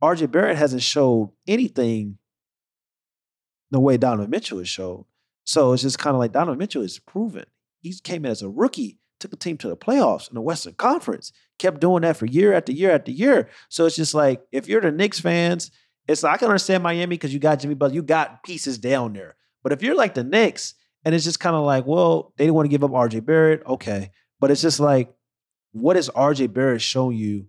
RJ 0.04 0.32
Barrett 0.32 0.58
hasn't 0.58 0.82
showed 0.82 1.32
anything 1.48 2.18
the 3.72 3.80
way 3.80 3.98
Donovan 3.98 4.30
Mitchell 4.30 4.60
has 4.60 4.70
showed. 4.70 5.06
So 5.46 5.74
it's 5.74 5.84
just 5.84 6.00
kind 6.00 6.16
of 6.16 6.20
like 6.20 6.32
Donovan 6.32 6.58
Mitchell 6.58 6.82
is 6.82 7.00
proven. 7.00 7.46
He 7.82 7.94
came 8.04 8.26
in 8.26 8.32
as 8.32 8.42
a 8.42 8.50
rookie, 8.50 9.00
took 9.26 9.34
a 9.34 9.38
team 9.38 9.58
to 9.58 9.68
the 9.68 9.78
playoffs 9.78 10.30
in 10.30 10.36
the 10.36 10.42
Western 10.42 10.74
Conference, 10.74 11.32
kept 11.58 11.82
doing 11.82 12.02
that 12.02 12.18
for 12.18 12.26
year 12.26 12.54
after 12.54 12.72
year 12.72 12.92
after 12.92 13.12
year. 13.12 13.50
So 13.70 13.86
it's 13.86 13.96
just 13.96 14.14
like 14.14 14.46
if 14.52 14.68
you're 14.68 14.82
the 14.82 14.92
Knicks 14.92 15.20
fans, 15.20 15.72
it's 16.08 16.24
like 16.24 16.36
I 16.36 16.38
can 16.38 16.48
understand 16.48 16.84
Miami 16.84 17.16
because 17.16 17.34
you 17.34 17.40
got 17.40 17.60
Jimmy 17.60 17.74
Butler, 17.74 17.96
you 17.96 18.04
got 18.04 18.44
pieces 18.44 18.78
down 18.78 19.14
there. 19.14 19.36
But 19.64 19.72
if 19.72 19.82
you're 19.82 19.96
like 19.96 20.14
the 20.14 20.24
Knicks, 20.24 20.76
and 21.04 21.14
it's 21.14 21.24
just 21.24 21.40
kind 21.40 21.56
of 21.56 21.64
like, 21.64 21.86
well, 21.86 22.34
they 22.38 22.46
didn't 22.46 22.56
want 22.56 22.66
to 22.66 22.70
give 22.70 22.84
up 22.84 22.92
RJ 22.92 23.26
Barrett, 23.26 23.64
okay. 23.66 24.12
But 24.40 24.52
it's 24.52 24.62
just 24.62 24.80
like, 24.80 25.14
what 25.72 25.96
has 25.96 26.10
RJ 26.10 26.54
Barrett 26.54 26.82
shown 26.82 27.16
you 27.16 27.48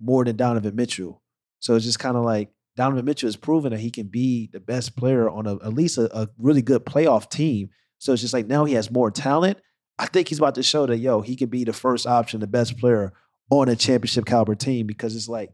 more 0.00 0.24
than 0.24 0.36
Donovan 0.36 0.74
Mitchell? 0.74 1.22
So 1.60 1.74
it's 1.74 1.84
just 1.84 1.98
kind 1.98 2.16
of 2.16 2.24
like 2.24 2.50
Donovan 2.76 3.04
Mitchell 3.04 3.28
has 3.28 3.36
proven 3.36 3.72
that 3.72 3.80
he 3.80 3.90
can 3.90 4.06
be 4.06 4.48
the 4.52 4.60
best 4.60 4.96
player 4.96 5.28
on 5.28 5.46
a, 5.46 5.54
at 5.54 5.74
least 5.74 5.98
a, 5.98 6.16
a 6.16 6.28
really 6.38 6.62
good 6.62 6.84
playoff 6.84 7.30
team. 7.30 7.70
So 7.98 8.12
it's 8.12 8.22
just 8.22 8.34
like 8.34 8.46
now 8.46 8.64
he 8.64 8.74
has 8.74 8.90
more 8.90 9.10
talent. 9.10 9.58
I 9.98 10.06
think 10.06 10.28
he's 10.28 10.38
about 10.38 10.54
to 10.56 10.62
show 10.62 10.86
that 10.86 10.98
yo, 10.98 11.20
he 11.20 11.36
could 11.36 11.50
be 11.50 11.64
the 11.64 11.72
first 11.72 12.06
option, 12.06 12.40
the 12.40 12.46
best 12.46 12.78
player 12.78 13.12
on 13.50 13.68
a 13.68 13.76
championship 13.76 14.26
caliber 14.26 14.54
team 14.54 14.86
because 14.86 15.14
it's 15.14 15.28
like 15.28 15.50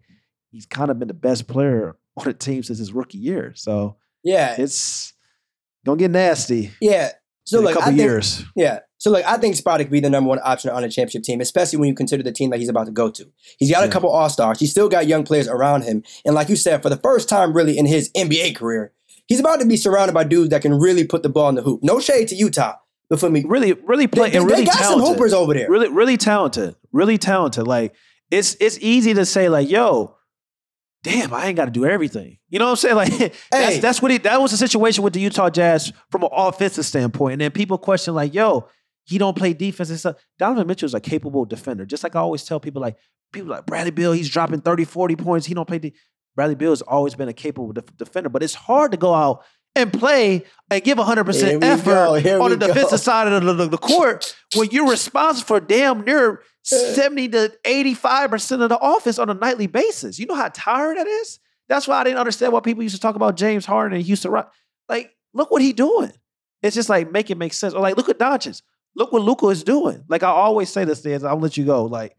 he's 0.51 0.67
kind 0.67 0.91
of 0.91 0.99
been 0.99 1.09
the 1.09 1.15
best 1.15 1.47
player 1.47 1.97
on 2.17 2.29
a 2.29 2.33
team 2.33 2.63
since 2.63 2.79
his 2.79 2.93
rookie 2.93 3.19
year. 3.19 3.53
So 3.55 3.97
yeah, 4.23 4.55
it's 4.59 5.13
gonna 5.85 5.99
get 5.99 6.11
nasty 6.11 6.71
yeah. 6.81 7.11
So 7.45 7.61
like, 7.61 7.75
a 7.75 7.79
couple 7.79 7.93
I 7.93 7.97
think, 7.97 8.07
years. 8.07 8.45
Yeah. 8.55 8.81
So 8.99 9.11
like 9.11 9.25
I 9.25 9.37
think 9.37 9.57
Spotty 9.57 9.85
could 9.85 9.93
be 9.93 10.01
the 10.01 10.11
number 10.11 10.29
one 10.29 10.39
option 10.45 10.71
on 10.71 10.85
a 10.85 10.89
championship 10.89 11.25
team, 11.25 11.41
especially 11.41 11.79
when 11.79 11.89
you 11.89 11.95
consider 11.95 12.23
the 12.23 12.33
team 12.33 12.51
that 12.51 12.61
he's 12.61 12.69
about 12.69 12.87
to 12.87 12.93
go 12.93 13.11
to. 13.11 13.25
He's 13.59 13.71
got 13.71 13.85
a 13.85 13.89
couple 13.89 14.11
all 14.11 14.29
stars. 14.29 14.61
He's 14.61 14.71
still 14.71 14.89
got 14.89 15.09
young 15.09 15.25
players 15.25 15.49
around 15.49 15.83
him. 15.83 16.05
And 16.25 16.35
like 16.35 16.49
you 16.49 16.57
said, 16.57 16.83
for 16.83 16.89
the 16.89 16.97
first 16.99 17.29
time 17.29 17.53
really 17.53 17.77
in 17.77 17.87
his 17.87 18.13
NBA 18.13 18.55
career, 18.55 18.93
he's 19.27 19.41
about 19.41 19.59
to 19.59 19.67
be 19.67 19.77
surrounded 19.77 20.15
by 20.15 20.25
dudes 20.25 20.51
that 20.51 20.63
can 20.63 20.79
really 20.79 21.05
put 21.05 21.25
the 21.25 21.29
ball 21.29 21.49
in 21.49 21.57
the 21.57 21.63
hoop. 21.63 21.81
No 21.83 21.99
shade 21.99 22.29
to 22.29 22.37
Utah. 22.37 22.77
But 23.13 23.21
for 23.21 23.29
me, 23.29 23.45
Really, 23.47 23.75
really 23.75 24.07
they, 24.07 24.17
play 24.17 24.31
they- 24.31 24.39
and 24.39 24.49
they 24.49 24.53
really 24.55 24.65
got 24.65 24.77
some 24.77 24.83
talented. 25.01 25.09
hoopers 25.17 25.35
over 25.35 25.53
there. 25.53 25.69
Really, 25.69 25.89
really 25.91 26.17
talented. 26.17 26.77
Really 26.93 27.19
talented. 27.19 27.67
Like 27.67 27.95
it's 28.31 28.57
it's 28.59 28.79
easy 28.81 29.13
to 29.13 29.27
say 29.27 29.51
like, 29.51 29.69
yo, 29.69 30.17
damn, 31.03 31.35
I 31.35 31.47
ain't 31.47 31.57
got 31.57 31.67
to 31.67 31.71
do 31.71 31.85
everything. 31.85 32.39
You 32.49 32.59
know 32.59 32.67
what 32.71 32.71
I'm 32.71 32.77
saying? 32.77 32.97
Like 32.97 33.13
Hey. 33.13 33.33
that's 33.51 33.79
that's 33.81 34.03
what 34.03 34.11
he, 34.13 34.19
that 34.19 34.41
was 34.41 34.51
the 34.53 34.57
situation 34.57 35.05
with 35.05 35.13
the 35.13 35.21
Utah 35.21 35.51
Jazz 35.51 35.93
from 36.11 36.23
an 36.23 36.31
offensive 36.33 36.87
standpoint. 36.87 37.35
And 37.35 37.41
then 37.43 37.51
people 37.51 37.77
question 37.77 38.15
like, 38.15 38.33
yo, 38.33 38.67
he 39.05 39.19
don't 39.19 39.37
play 39.37 39.53
defense 39.53 39.91
and 39.91 39.99
stuff. 39.99 40.17
Donovan 40.39 40.67
Mitchell 40.67 40.87
is 40.87 40.95
a 40.95 41.01
capable 41.01 41.45
defender. 41.45 41.85
Just 41.85 42.03
like 42.03 42.17
I 42.17 42.21
always 42.21 42.45
tell 42.45 42.61
people 42.61 42.81
like 42.81 42.97
people 43.33 43.51
like 43.51 43.67
Bradley 43.67 43.91
Beal, 43.91 44.13
he's 44.13 44.31
dropping 44.31 44.63
30, 44.63 44.85
40 44.85 45.17
points. 45.17 45.45
He 45.47 45.53
don't 45.53 45.69
play 45.69 45.79
de- 45.81 45.93
Bradley 46.35 46.55
Beal 46.55 46.71
has 46.71 46.81
always 46.81 47.15
been 47.15 47.29
a 47.29 47.35
capable 47.35 47.73
def- 47.75 47.95
defender, 47.99 48.31
but 48.31 48.43
it's 48.43 48.55
hard 48.55 48.93
to 48.93 48.97
go 48.97 49.13
out 49.13 49.45
and 49.75 49.93
play 49.93 50.45
and 50.71 50.83
give 50.85 50.99
100% 50.99 51.35
Here 51.49 51.59
effort 51.63 52.27
on 52.41 52.51
the 52.51 52.57
defensive 52.57 52.91
go. 52.91 52.97
side 52.97 53.29
of 53.33 53.43
the, 53.45 53.53
the, 53.53 53.69
the 53.69 53.79
court 53.79 54.37
when 54.55 54.71
you're 54.71 54.89
responsible 54.89 55.47
for 55.47 55.61
damn 55.61 56.05
near 56.05 56.43
70 56.63 57.29
to 57.31 57.53
85% 57.65 58.63
of 58.63 58.69
the 58.69 58.79
offense 58.79 59.19
on 59.19 59.31
a 59.31 59.35
nightly 59.35 59.67
basis. 59.67 60.19
You 60.19 60.27
know 60.27 60.35
how 60.35 60.51
tired 60.53 60.99
that 60.99 61.07
is? 61.07 61.39
That's 61.69 61.89
why 61.89 61.97
I 62.01 62.05
didn't 62.05 62.19
understand 62.19 62.53
why 62.53 62.61
people 62.61 62.83
used 62.83 62.95
to 62.95 63.01
talk 63.01 63.17
about 63.17 63.37
James 63.37 63.65
Harden 63.65 63.97
and 63.97 64.05
Houston 64.05 64.31
Rock. 64.31 64.53
Like, 64.89 65.17
look 65.33 65.51
what 65.51 65.63
he 65.63 65.73
doing. 65.73 66.13
It's 66.63 66.77
just 66.77 66.89
like 66.89 67.11
make 67.11 67.31
it 67.31 67.39
make 67.39 67.53
sense. 67.55 67.75
Or 67.75 67.81
like, 67.81 67.97
look 67.97 68.09
at 68.09 68.19
Doncic. 68.19 68.63
Look 68.95 69.11
what 69.13 69.23
Luka 69.23 69.47
is 69.49 69.65
doing. 69.65 70.05
Like 70.09 70.23
I 70.23 70.29
always 70.29 70.69
say 70.69 70.85
this, 70.85 71.01
Dan, 71.03 71.25
I'll 71.25 71.39
let 71.41 71.57
you 71.57 71.65
go. 71.65 71.85
Like, 71.87 72.15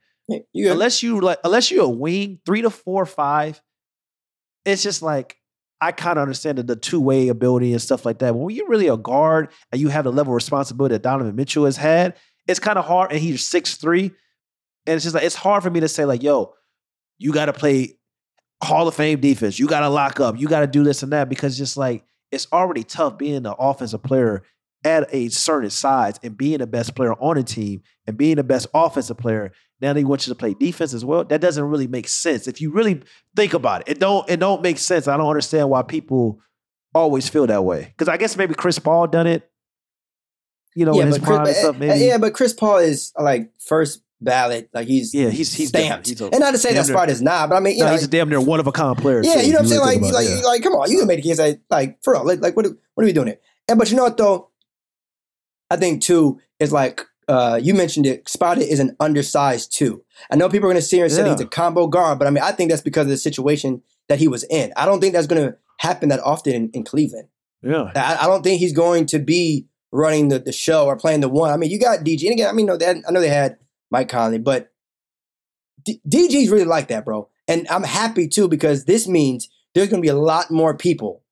You 0.53 0.71
unless 0.71 1.03
you 1.03 1.21
like 1.21 1.37
unless 1.43 1.69
you're 1.69 1.85
a 1.85 1.89
wing, 1.89 2.39
three 2.45 2.63
to 2.63 2.69
four, 2.69 3.05
five, 3.05 3.61
it's 4.65 4.81
just 4.81 5.01
like 5.01 5.37
I 5.83 5.91
kind 5.91 6.17
of 6.17 6.21
understand 6.21 6.57
the, 6.57 6.63
the 6.63 6.75
two-way 6.75 7.27
ability 7.27 7.73
and 7.73 7.81
stuff 7.81 8.05
like 8.05 8.19
that. 8.19 8.33
When 8.35 8.55
you're 8.55 8.69
really 8.69 8.87
a 8.87 8.97
guard 8.97 9.49
and 9.71 9.81
you 9.81 9.89
have 9.89 10.05
the 10.05 10.11
level 10.11 10.31
of 10.31 10.35
responsibility 10.35 10.95
that 10.95 11.01
Donovan 11.01 11.35
Mitchell 11.35 11.65
has 11.65 11.75
had, 11.75 12.15
it's 12.47 12.59
kind 12.59 12.77
of 12.77 12.85
hard. 12.85 13.11
And 13.11 13.19
he's 13.19 13.45
six 13.45 13.75
three, 13.75 14.11
and 14.85 14.95
it's 14.95 15.03
just 15.03 15.13
like 15.13 15.23
it's 15.23 15.35
hard 15.35 15.61
for 15.61 15.69
me 15.69 15.81
to 15.81 15.87
say 15.87 16.05
like, 16.05 16.23
yo, 16.23 16.53
you 17.17 17.33
got 17.33 17.45
to 17.45 17.53
play 17.53 17.97
Hall 18.63 18.87
of 18.87 18.95
Fame 18.95 19.19
defense. 19.19 19.59
You 19.59 19.67
got 19.67 19.81
to 19.81 19.89
lock 19.89 20.19
up. 20.19 20.39
You 20.39 20.47
got 20.47 20.61
to 20.61 20.67
do 20.67 20.83
this 20.83 21.03
and 21.03 21.11
that 21.11 21.27
because 21.27 21.57
just 21.57 21.75
like 21.75 22.05
it's 22.31 22.47
already 22.53 22.83
tough 22.83 23.17
being 23.17 23.45
an 23.45 23.53
offensive 23.59 24.03
player 24.03 24.43
at 24.85 25.07
a 25.13 25.29
certain 25.29 25.69
size 25.69 26.19
and 26.23 26.37
being 26.37 26.59
the 26.59 26.67
best 26.67 26.95
player 26.95 27.13
on 27.13 27.37
a 27.37 27.43
team 27.43 27.81
and 28.07 28.17
being 28.17 28.37
the 28.37 28.43
best 28.43 28.67
offensive 28.73 29.17
player. 29.17 29.51
Now 29.83 29.91
they 29.91 30.05
want 30.05 30.25
you 30.25 30.33
to 30.33 30.37
play 30.37 30.53
defense 30.53 30.93
as 30.93 31.03
well. 31.03 31.25
That 31.25 31.41
doesn't 31.41 31.63
really 31.63 31.87
make 31.87 32.07
sense 32.07 32.47
if 32.47 32.61
you 32.61 32.71
really 32.71 33.01
think 33.35 33.53
about 33.53 33.81
it. 33.81 33.97
It 33.97 33.99
don't. 33.99 34.27
It 34.29 34.39
don't 34.39 34.61
make 34.61 34.77
sense. 34.77 35.09
I 35.09 35.17
don't 35.17 35.27
understand 35.27 35.69
why 35.69 35.81
people 35.81 36.39
always 36.95 37.27
feel 37.27 37.45
that 37.47 37.65
way. 37.65 37.93
Because 37.95 38.07
I 38.07 38.15
guess 38.15 38.37
maybe 38.37 38.53
Chris 38.53 38.79
Paul 38.79 39.07
done 39.07 39.27
it. 39.27 39.51
You 40.73 40.85
know, 40.85 40.97
in 40.99 41.07
his 41.07 41.19
prime 41.19 41.45
and 41.45 41.55
stuff. 41.55 41.75
uh, 41.75 41.79
Maybe. 41.79 42.05
yeah, 42.05 42.17
but 42.17 42.33
Chris 42.33 42.53
Paul 42.53 42.77
is 42.77 43.11
like 43.19 43.51
first 43.59 44.01
ballot. 44.21 44.69
Like 44.73 44.87
he's 44.87 45.13
Yeah, 45.13 45.29
he's 45.29 45.53
he's 45.53 45.67
stamped. 45.67 46.07
He's 46.07 46.21
a, 46.21 46.25
and 46.27 46.39
not 46.39 46.51
to 46.51 46.57
say 46.57 46.73
that 46.73 46.85
spot 46.85 47.09
is 47.09 47.21
not, 47.21 47.49
but 47.49 47.55
I 47.55 47.59
mean, 47.59 47.73
you 47.73 47.81
no, 47.81 47.87
know, 47.87 47.91
he's 47.91 48.03
a 48.03 48.07
damn 48.07 48.29
near 48.29 48.39
one 48.39 48.61
of 48.61 48.67
a 48.67 48.71
kind 48.71 48.97
player. 48.97 49.21
Yeah, 49.21 49.41
too, 49.41 49.47
you 49.47 49.51
know 49.51 49.59
what 49.59 49.63
I'm 49.63 49.67
saying? 49.67 49.81
Like, 49.81 49.97
about 49.97 50.13
like, 50.13 50.27
yeah. 50.29 50.39
like, 50.45 50.63
come 50.63 50.73
on, 50.73 50.89
you 50.89 50.99
can 50.99 51.07
make 51.07 51.21
the 51.21 51.29
case 51.29 51.39
like, 51.39 51.59
like 51.69 52.01
for 52.01 52.13
real. 52.13 52.25
Like, 52.25 52.39
like 52.41 52.55
what, 52.55 52.65
what 52.93 53.03
are 53.03 53.05
we 53.05 53.11
doing 53.11 53.27
here? 53.27 53.39
And 53.67 53.77
but 53.77 53.91
you 53.91 53.97
know 53.97 54.03
what 54.03 54.15
though? 54.15 54.49
I 55.69 55.75
think 55.75 56.01
too 56.01 56.39
is 56.59 56.71
like 56.71 57.01
uh, 57.27 57.59
you 57.61 57.73
mentioned 57.73 58.05
it. 58.05 58.27
Spotted 58.27 58.63
is 58.63 58.79
an 58.79 58.95
undersized 58.99 59.75
two. 59.75 60.03
I 60.31 60.35
know 60.35 60.49
people 60.49 60.67
are 60.67 60.73
going 60.73 60.81
to 60.81 60.87
sit 60.87 60.97
here 60.97 61.05
and 61.05 61.13
say 61.13 61.29
he's 61.29 61.39
a 61.39 61.45
combo 61.45 61.87
guard, 61.87 62.19
but 62.19 62.27
I 62.27 62.31
mean, 62.31 62.43
I 62.43 62.51
think 62.51 62.69
that's 62.69 62.81
because 62.81 63.03
of 63.03 63.09
the 63.09 63.17
situation 63.17 63.81
that 64.09 64.19
he 64.19 64.27
was 64.27 64.43
in. 64.45 64.73
I 64.75 64.85
don't 64.85 64.99
think 64.99 65.13
that's 65.13 65.27
going 65.27 65.41
to 65.41 65.57
happen 65.79 66.09
that 66.09 66.19
often 66.21 66.53
in, 66.53 66.69
in 66.71 66.83
Cleveland. 66.83 67.27
yeah. 67.61 67.91
I, 67.95 68.19
I 68.21 68.27
don't 68.27 68.43
think 68.43 68.59
he's 68.59 68.73
going 68.73 69.05
to 69.07 69.19
be 69.19 69.67
running 69.91 70.29
the, 70.29 70.39
the 70.39 70.51
show 70.51 70.85
or 70.85 70.95
playing 70.95 71.21
the 71.21 71.29
one. 71.29 71.51
I 71.51 71.57
mean, 71.57 71.69
you 71.69 71.79
got 71.79 71.99
DG, 71.99 72.23
and 72.23 72.33
again, 72.33 72.49
I 72.49 72.53
mean, 72.53 72.65
no, 72.65 72.77
they 72.77 72.85
had, 72.85 73.01
I 73.07 73.11
know 73.11 73.21
they 73.21 73.29
had 73.29 73.57
Mike 73.91 74.09
Conley, 74.09 74.39
but 74.39 74.71
D- 75.83 76.01
DG's 76.07 76.49
really 76.49 76.65
like 76.65 76.87
that, 76.87 77.05
bro. 77.05 77.29
And 77.47 77.67
I'm 77.69 77.83
happy 77.83 78.27
too 78.27 78.47
because 78.47 78.85
this 78.85 79.07
means 79.07 79.49
there's 79.73 79.89
going 79.89 80.01
to 80.01 80.05
be 80.05 80.11
a 80.11 80.15
lot 80.15 80.49
more 80.49 80.75
people 80.75 81.23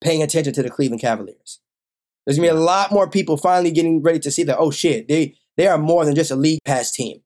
paying 0.00 0.22
attention 0.22 0.52
to 0.54 0.62
the 0.62 0.70
Cleveland 0.70 1.00
Cavaliers. 1.00 1.60
There's 2.28 2.36
going 2.36 2.50
to 2.50 2.54
be 2.56 2.58
a 2.60 2.62
lot 2.62 2.92
more 2.92 3.08
people 3.08 3.38
finally 3.38 3.70
getting 3.70 4.02
ready 4.02 4.18
to 4.18 4.30
see 4.30 4.42
that. 4.42 4.58
Oh 4.58 4.70
shit, 4.70 5.08
they 5.08 5.34
they 5.56 5.66
are 5.66 5.78
more 5.78 6.04
than 6.04 6.14
just 6.14 6.30
a 6.30 6.36
league 6.36 6.60
pass 6.66 6.90
team, 6.90 7.22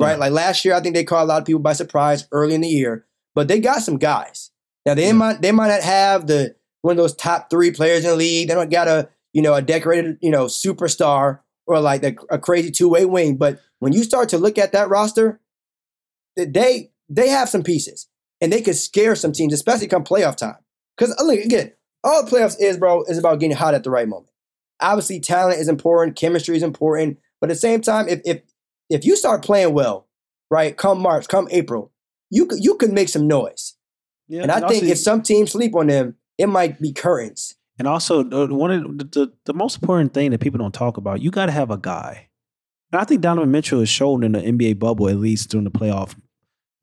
right? 0.00 0.12
Yeah. 0.12 0.16
Like 0.16 0.32
last 0.32 0.64
year, 0.64 0.72
I 0.72 0.80
think 0.80 0.94
they 0.94 1.04
caught 1.04 1.24
a 1.24 1.26
lot 1.26 1.42
of 1.42 1.46
people 1.46 1.60
by 1.60 1.74
surprise 1.74 2.26
early 2.32 2.54
in 2.54 2.62
the 2.62 2.68
year, 2.68 3.04
but 3.34 3.48
they 3.48 3.60
got 3.60 3.82
some 3.82 3.98
guys. 3.98 4.50
Now 4.86 4.94
they 4.94 5.08
Yeah. 5.08 5.12
might 5.12 5.42
they 5.42 5.52
might 5.52 5.68
not 5.68 5.82
have 5.82 6.26
the 6.26 6.56
one 6.80 6.92
of 6.92 6.96
those 6.96 7.14
top 7.14 7.50
three 7.50 7.70
players 7.70 8.04
in 8.04 8.10
the 8.12 8.16
league. 8.16 8.48
They 8.48 8.54
don't 8.54 8.70
got 8.70 8.88
a 8.88 9.10
you 9.34 9.42
know 9.42 9.52
a 9.52 9.60
decorated 9.60 10.16
you 10.22 10.30
know 10.30 10.46
superstar 10.46 11.40
or 11.66 11.78
like 11.80 12.02
a, 12.02 12.14
a 12.30 12.38
crazy 12.38 12.70
two 12.70 12.88
way 12.88 13.04
wing. 13.04 13.36
But 13.36 13.60
when 13.80 13.92
you 13.92 14.04
start 14.04 14.30
to 14.30 14.38
look 14.38 14.56
at 14.56 14.72
that 14.72 14.88
roster, 14.88 15.38
th- 16.38 16.48
they 16.50 16.92
they 17.10 17.28
have 17.28 17.50
some 17.50 17.62
pieces 17.62 18.08
and 18.40 18.50
they 18.50 18.62
could 18.62 18.76
scare 18.76 19.14
some 19.16 19.32
teams, 19.32 19.52
especially 19.52 19.86
come 19.88 20.02
playoff 20.02 20.36
time. 20.36 20.56
Because 20.96 21.14
look 21.22 21.38
again, 21.40 21.72
all 22.02 22.24
the 22.24 22.30
playoffs 22.30 22.56
is 22.58 22.78
bro 22.78 23.02
is 23.04 23.18
about 23.18 23.38
getting 23.38 23.54
hot 23.56 23.74
at 23.74 23.84
the 23.84 23.90
right 23.90 24.08
moment. 24.08 24.30
Obviously, 24.80 25.20
talent 25.20 25.58
is 25.58 25.68
important, 25.68 26.16
chemistry 26.16 26.56
is 26.56 26.62
important, 26.62 27.18
but 27.40 27.50
at 27.50 27.54
the 27.54 27.58
same 27.60 27.80
time, 27.80 28.08
if 28.08 28.20
if 28.24 28.42
if 28.90 29.04
you 29.04 29.16
start 29.16 29.42
playing 29.44 29.72
well, 29.72 30.06
right, 30.50 30.76
come 30.76 31.00
March, 31.00 31.28
come 31.28 31.48
April, 31.50 31.92
you 32.30 32.46
could 32.46 32.62
you 32.62 32.76
could 32.76 32.92
make 32.92 33.08
some 33.08 33.26
noise. 33.26 33.74
Yeah, 34.28 34.42
And 34.42 34.50
I 34.50 34.60
think 34.60 34.82
also- 34.82 34.86
if 34.86 34.98
some 34.98 35.22
teams 35.22 35.52
sleep 35.52 35.74
on 35.74 35.86
them, 35.86 36.16
it 36.38 36.48
might 36.48 36.80
be 36.80 36.92
currents. 36.92 37.54
And 37.78 37.86
also, 37.86 38.24
one 38.48 38.70
of 38.70 38.98
the, 38.98 39.04
the, 39.04 39.32
the 39.44 39.54
most 39.54 39.80
important 39.82 40.14
thing 40.14 40.30
that 40.30 40.40
people 40.40 40.58
don't 40.58 40.72
talk 40.72 40.96
about, 40.96 41.20
you 41.20 41.30
got 41.30 41.46
to 41.46 41.52
have 41.52 41.70
a 41.70 41.76
guy. 41.76 42.30
And 42.90 43.00
I 43.00 43.04
think 43.04 43.20
Donovan 43.20 43.50
Mitchell 43.50 43.80
is 43.82 43.90
shown 43.90 44.22
in 44.24 44.32
the 44.32 44.40
NBA 44.40 44.78
bubble, 44.78 45.08
at 45.10 45.16
least 45.16 45.50
during 45.50 45.64
the 45.64 45.70
playoff, 45.70 46.16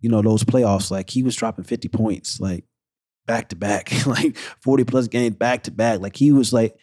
you 0.02 0.10
know, 0.10 0.22
those 0.22 0.44
playoffs, 0.44 0.92
like 0.92 1.10
he 1.10 1.24
was 1.24 1.36
dropping 1.36 1.66
50 1.66 1.88
points, 1.90 2.40
like 2.40 2.66
back 3.26 3.50
to 3.50 3.56
back, 3.56 3.92
like 4.06 4.38
40 4.62 4.84
plus 4.84 5.08
games 5.08 5.36
back 5.36 5.64
to 5.64 5.72
back. 5.72 6.00
Like 6.00 6.16
he 6.16 6.32
was 6.32 6.54
like, 6.54 6.76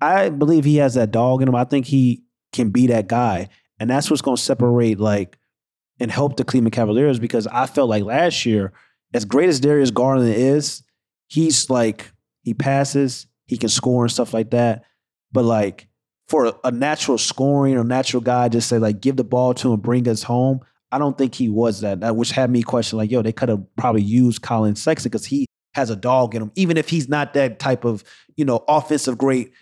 I 0.00 0.28
believe 0.28 0.64
he 0.64 0.76
has 0.76 0.94
that 0.94 1.10
dog 1.10 1.42
in 1.42 1.48
him. 1.48 1.54
I 1.54 1.64
think 1.64 1.86
he 1.86 2.24
can 2.52 2.70
be 2.70 2.86
that 2.88 3.08
guy. 3.08 3.48
And 3.78 3.90
that's 3.90 4.10
what's 4.10 4.22
going 4.22 4.36
to 4.36 4.42
separate, 4.42 4.98
like, 4.98 5.38
and 5.98 6.10
help 6.10 6.36
the 6.36 6.44
Cleveland 6.44 6.72
Cavaliers 6.72 7.18
because 7.18 7.46
I 7.46 7.66
felt 7.66 7.88
like 7.88 8.04
last 8.04 8.44
year, 8.44 8.72
as 9.14 9.24
great 9.24 9.48
as 9.48 9.60
Darius 9.60 9.90
Garland 9.90 10.34
is, 10.34 10.82
he's 11.28 11.70
like, 11.70 12.10
he 12.42 12.54
passes, 12.54 13.26
he 13.46 13.56
can 13.56 13.68
score 13.68 14.04
and 14.04 14.12
stuff 14.12 14.34
like 14.34 14.50
that. 14.50 14.84
But 15.32 15.44
like 15.44 15.88
for 16.28 16.54
a, 16.64 16.70
natural 16.70 17.18
scoring 17.18 17.76
or 17.76 17.84
natural 17.84 18.20
guy, 18.20 18.48
just 18.48 18.68
say 18.68 18.78
like 18.78 19.00
give 19.00 19.16
the 19.16 19.24
ball 19.24 19.54
to 19.54 19.72
him, 19.72 19.80
bring 19.80 20.08
us 20.08 20.22
home. 20.22 20.60
I 20.92 20.98
don't 20.98 21.16
think 21.16 21.34
he 21.34 21.48
was 21.48 21.80
that. 21.80 22.00
That 22.00 22.16
which 22.16 22.30
had 22.30 22.50
me 22.50 22.62
question 22.62 22.98
like, 22.98 23.10
yo, 23.10 23.22
they 23.22 23.32
could 23.32 23.48
have 23.48 23.64
probably 23.76 24.02
used 24.02 24.42
Collin 24.42 24.76
Sexton 24.76 25.10
because 25.10 25.26
he 25.26 25.46
has 25.74 25.90
a 25.90 25.96
dog 25.96 26.34
in 26.34 26.42
him, 26.42 26.52
even 26.54 26.76
if 26.76 26.88
he's 26.88 27.08
not 27.08 27.34
that 27.34 27.58
type 27.58 27.84
of 27.84 28.04
you 28.36 28.44
know 28.44 28.64
offensive 28.68 29.18
great 29.18 29.52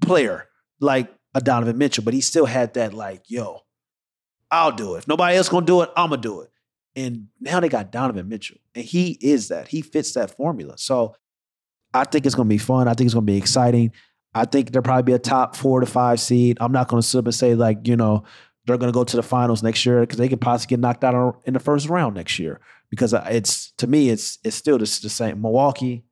player 0.00 0.48
like 0.80 1.12
a 1.34 1.40
Donovan 1.40 1.78
Mitchell, 1.78 2.04
but 2.04 2.14
he 2.14 2.20
still 2.20 2.46
had 2.46 2.74
that 2.74 2.92
like, 2.94 3.22
yo, 3.28 3.60
I'll 4.50 4.72
do 4.72 4.94
it. 4.94 4.98
If 4.98 5.08
nobody 5.08 5.36
else 5.36 5.48
gonna 5.48 5.66
do 5.66 5.82
it, 5.82 5.90
I'm 5.96 6.10
gonna 6.10 6.22
do 6.22 6.40
it. 6.40 6.50
And 6.96 7.28
now 7.40 7.60
they 7.60 7.68
got 7.68 7.92
Donovan 7.92 8.28
Mitchell, 8.28 8.58
and 8.74 8.84
he 8.84 9.18
is 9.20 9.48
that. 9.48 9.68
He 9.68 9.80
fits 9.80 10.12
that 10.14 10.36
formula. 10.36 10.76
So 10.76 11.14
I 11.94 12.04
think 12.04 12.26
it's 12.26 12.34
gonna 12.34 12.48
be 12.48 12.58
fun. 12.58 12.88
I 12.88 12.94
think 12.94 13.06
it's 13.06 13.14
gonna 13.14 13.26
be 13.26 13.36
exciting. 13.36 13.92
I 14.34 14.44
think 14.44 14.70
there'll 14.70 14.84
probably 14.84 15.04
be 15.04 15.12
a 15.12 15.18
top 15.18 15.56
four 15.56 15.80
to 15.80 15.86
five 15.86 16.20
seed. 16.20 16.58
I'm 16.60 16.72
not 16.72 16.88
gonna 16.88 17.02
sit 17.02 17.18
up 17.18 17.26
and 17.26 17.34
say 17.34 17.54
like 17.54 17.86
you 17.86 17.96
know 17.96 18.24
they're 18.66 18.78
gonna 18.78 18.92
go 18.92 19.04
to 19.04 19.16
the 19.16 19.22
finals 19.22 19.62
next 19.62 19.86
year 19.86 20.00
because 20.00 20.18
they 20.18 20.28
could 20.28 20.40
possibly 20.40 20.76
get 20.76 20.80
knocked 20.80 21.04
out 21.04 21.40
in 21.44 21.54
the 21.54 21.60
first 21.60 21.88
round 21.88 22.16
next 22.16 22.38
year. 22.38 22.60
Because 22.90 23.14
uh, 23.14 23.26
it's 23.30 23.72
to 23.78 23.86
me, 23.86 24.10
it's 24.10 24.38
it's 24.44 24.56
still 24.56 24.78
the, 24.78 24.98
the 25.02 25.08
same. 25.08 25.40
Milwaukee, 25.40 26.04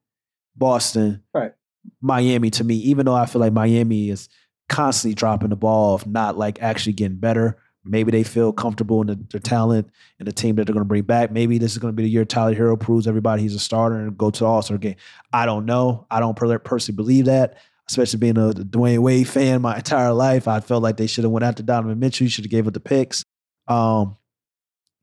Boston, 0.57 1.25
Right. 1.35 1.52
Miami. 2.00 2.50
To 2.50 2.64
me, 2.64 2.76
even 2.76 3.07
though 3.07 3.14
I 3.14 3.26
feel 3.26 3.40
like 3.40 3.52
Miami 3.52 4.11
is 4.11 4.28
constantly 4.68 5.14
dropping 5.14 5.50
the 5.50 5.57
ball 5.57 5.95
of 5.95 6.07
not 6.07 6.37
like 6.37 6.62
actually 6.62 6.92
getting 6.92 7.16
better. 7.16 7.59
Maybe 7.85 8.11
they 8.11 8.23
feel 8.23 8.52
comfortable 8.52 9.00
in 9.00 9.07
the, 9.07 9.14
their 9.30 9.40
talent 9.40 9.88
and 10.18 10.28
the 10.28 10.33
team 10.33 10.57
that 10.57 10.66
they're 10.66 10.75
going 10.75 10.85
to 10.85 10.88
bring 10.88 11.04
back. 11.04 11.33
Maybe 11.33 11.59
this 11.59 11.73
is 11.73 11.78
going 11.78 11.92
to 11.92 11.97
be 11.97 12.02
the 12.02 12.11
year 12.11 12.25
Tyler 12.25 12.54
Herro 12.54 12.78
proves 12.78 13.07
everybody 13.07 13.42
he's 13.42 13.54
a 13.54 13.59
starter 13.59 13.97
and 13.97 14.16
go 14.16 14.30
to 14.30 14.40
the 14.40 14.47
All 14.47 14.61
Star 14.61 14.76
game. 14.76 14.97
I 15.33 15.47
don't 15.47 15.64
know. 15.64 16.07
I 16.11 16.21
don't 16.21 16.37
personally 16.37 16.97
believe 16.97 17.26
that, 17.26 17.57
especially 17.88 18.18
being 18.18 18.37
a 18.37 18.50
Dwyane 18.52 18.99
Wade 18.99 19.28
fan 19.28 19.62
my 19.62 19.76
entire 19.76 20.12
life. 20.12 20.49
I 20.49 20.61
felt 20.61 20.83
like 20.83 20.99
they 20.99 21.07
should 21.07 21.25
have 21.25 21.30
went 21.30 21.45
after 21.45 21.62
Donovan 21.62 21.99
Mitchell. 21.99 22.25
You 22.25 22.30
should 22.30 22.45
have 22.45 22.50
gave 22.50 22.66
up 22.66 22.75
the 22.75 22.80
picks. 22.80 23.25
Um, 23.68 24.16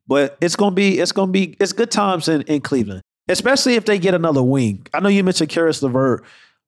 but 0.08 0.38
it's 0.40 0.56
gonna 0.56 0.76
be 0.76 1.00
it's 1.00 1.12
gonna 1.12 1.32
be 1.32 1.56
it's 1.60 1.74
good 1.74 1.90
times 1.90 2.28
in, 2.28 2.44
in 2.44 2.62
Cleveland, 2.62 3.02
especially 3.28 3.76
if 3.76 3.86
they 3.86 3.98
get 3.98 4.14
another 4.14 4.44
wing. 4.44 4.86
I 4.94 5.00
know 5.00 5.10
you 5.10 5.24
mentioned 5.24 5.50
Caris 5.50 5.82
LeVert, 5.82 6.24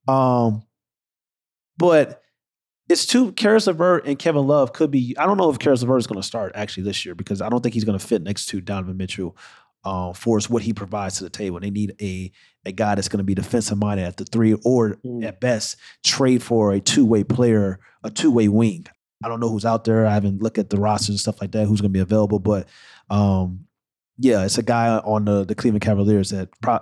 um, 0.07 0.63
but 1.77 2.21
it's 2.89 3.05
two 3.05 3.31
Caris 3.33 3.67
LeVert 3.67 4.05
and 4.07 4.17
Kevin 4.17 4.47
Love 4.47 4.73
could 4.73 4.91
be. 4.91 5.15
I 5.17 5.25
don't 5.25 5.37
know 5.37 5.49
if 5.49 5.59
Caris 5.59 5.81
LeVert 5.81 5.99
is 5.99 6.07
going 6.07 6.21
to 6.21 6.27
start 6.27 6.53
actually 6.55 6.83
this 6.83 7.05
year 7.05 7.15
because 7.15 7.41
I 7.41 7.49
don't 7.49 7.61
think 7.61 7.73
he's 7.73 7.83
going 7.83 7.99
to 7.99 8.05
fit 8.05 8.21
next 8.21 8.45
to 8.47 8.61
Donovan 8.61 8.97
Mitchell 8.97 9.35
uh, 9.83 10.13
for 10.13 10.39
what 10.47 10.63
he 10.63 10.73
provides 10.73 11.17
to 11.17 11.23
the 11.23 11.29
table. 11.29 11.59
They 11.59 11.69
need 11.69 11.95
a 12.01 12.31
a 12.65 12.71
guy 12.71 12.95
that's 12.95 13.07
going 13.07 13.19
to 13.19 13.23
be 13.23 13.35
defensive 13.35 13.77
minded 13.77 14.05
at 14.05 14.17
the 14.17 14.25
three, 14.25 14.53
or 14.65 14.97
Mm. 15.05 15.25
at 15.25 15.39
best 15.39 15.77
trade 16.03 16.41
for 16.43 16.71
a 16.73 16.79
two 16.79 17.05
way 17.05 17.23
player, 17.23 17.79
a 18.03 18.09
two 18.09 18.31
way 18.31 18.47
wing. 18.47 18.87
I 19.23 19.27
don't 19.29 19.39
know 19.39 19.49
who's 19.49 19.65
out 19.65 19.83
there. 19.83 20.05
I 20.05 20.13
haven't 20.13 20.41
looked 20.41 20.57
at 20.59 20.69
the 20.69 20.77
rosters 20.79 21.09
and 21.09 21.19
stuff 21.19 21.41
like 21.41 21.51
that. 21.53 21.65
Who's 21.65 21.81
going 21.81 21.91
to 21.91 21.97
be 21.97 22.01
available? 22.01 22.39
But 22.39 22.67
um, 23.09 23.65
yeah, 24.17 24.45
it's 24.45 24.57
a 24.57 24.63
guy 24.63 24.97
on 24.99 25.25
the 25.25 25.43
the 25.45 25.55
Cleveland 25.55 25.81
Cavaliers 25.83 26.29
that 26.31 26.49
pro- 26.61 26.79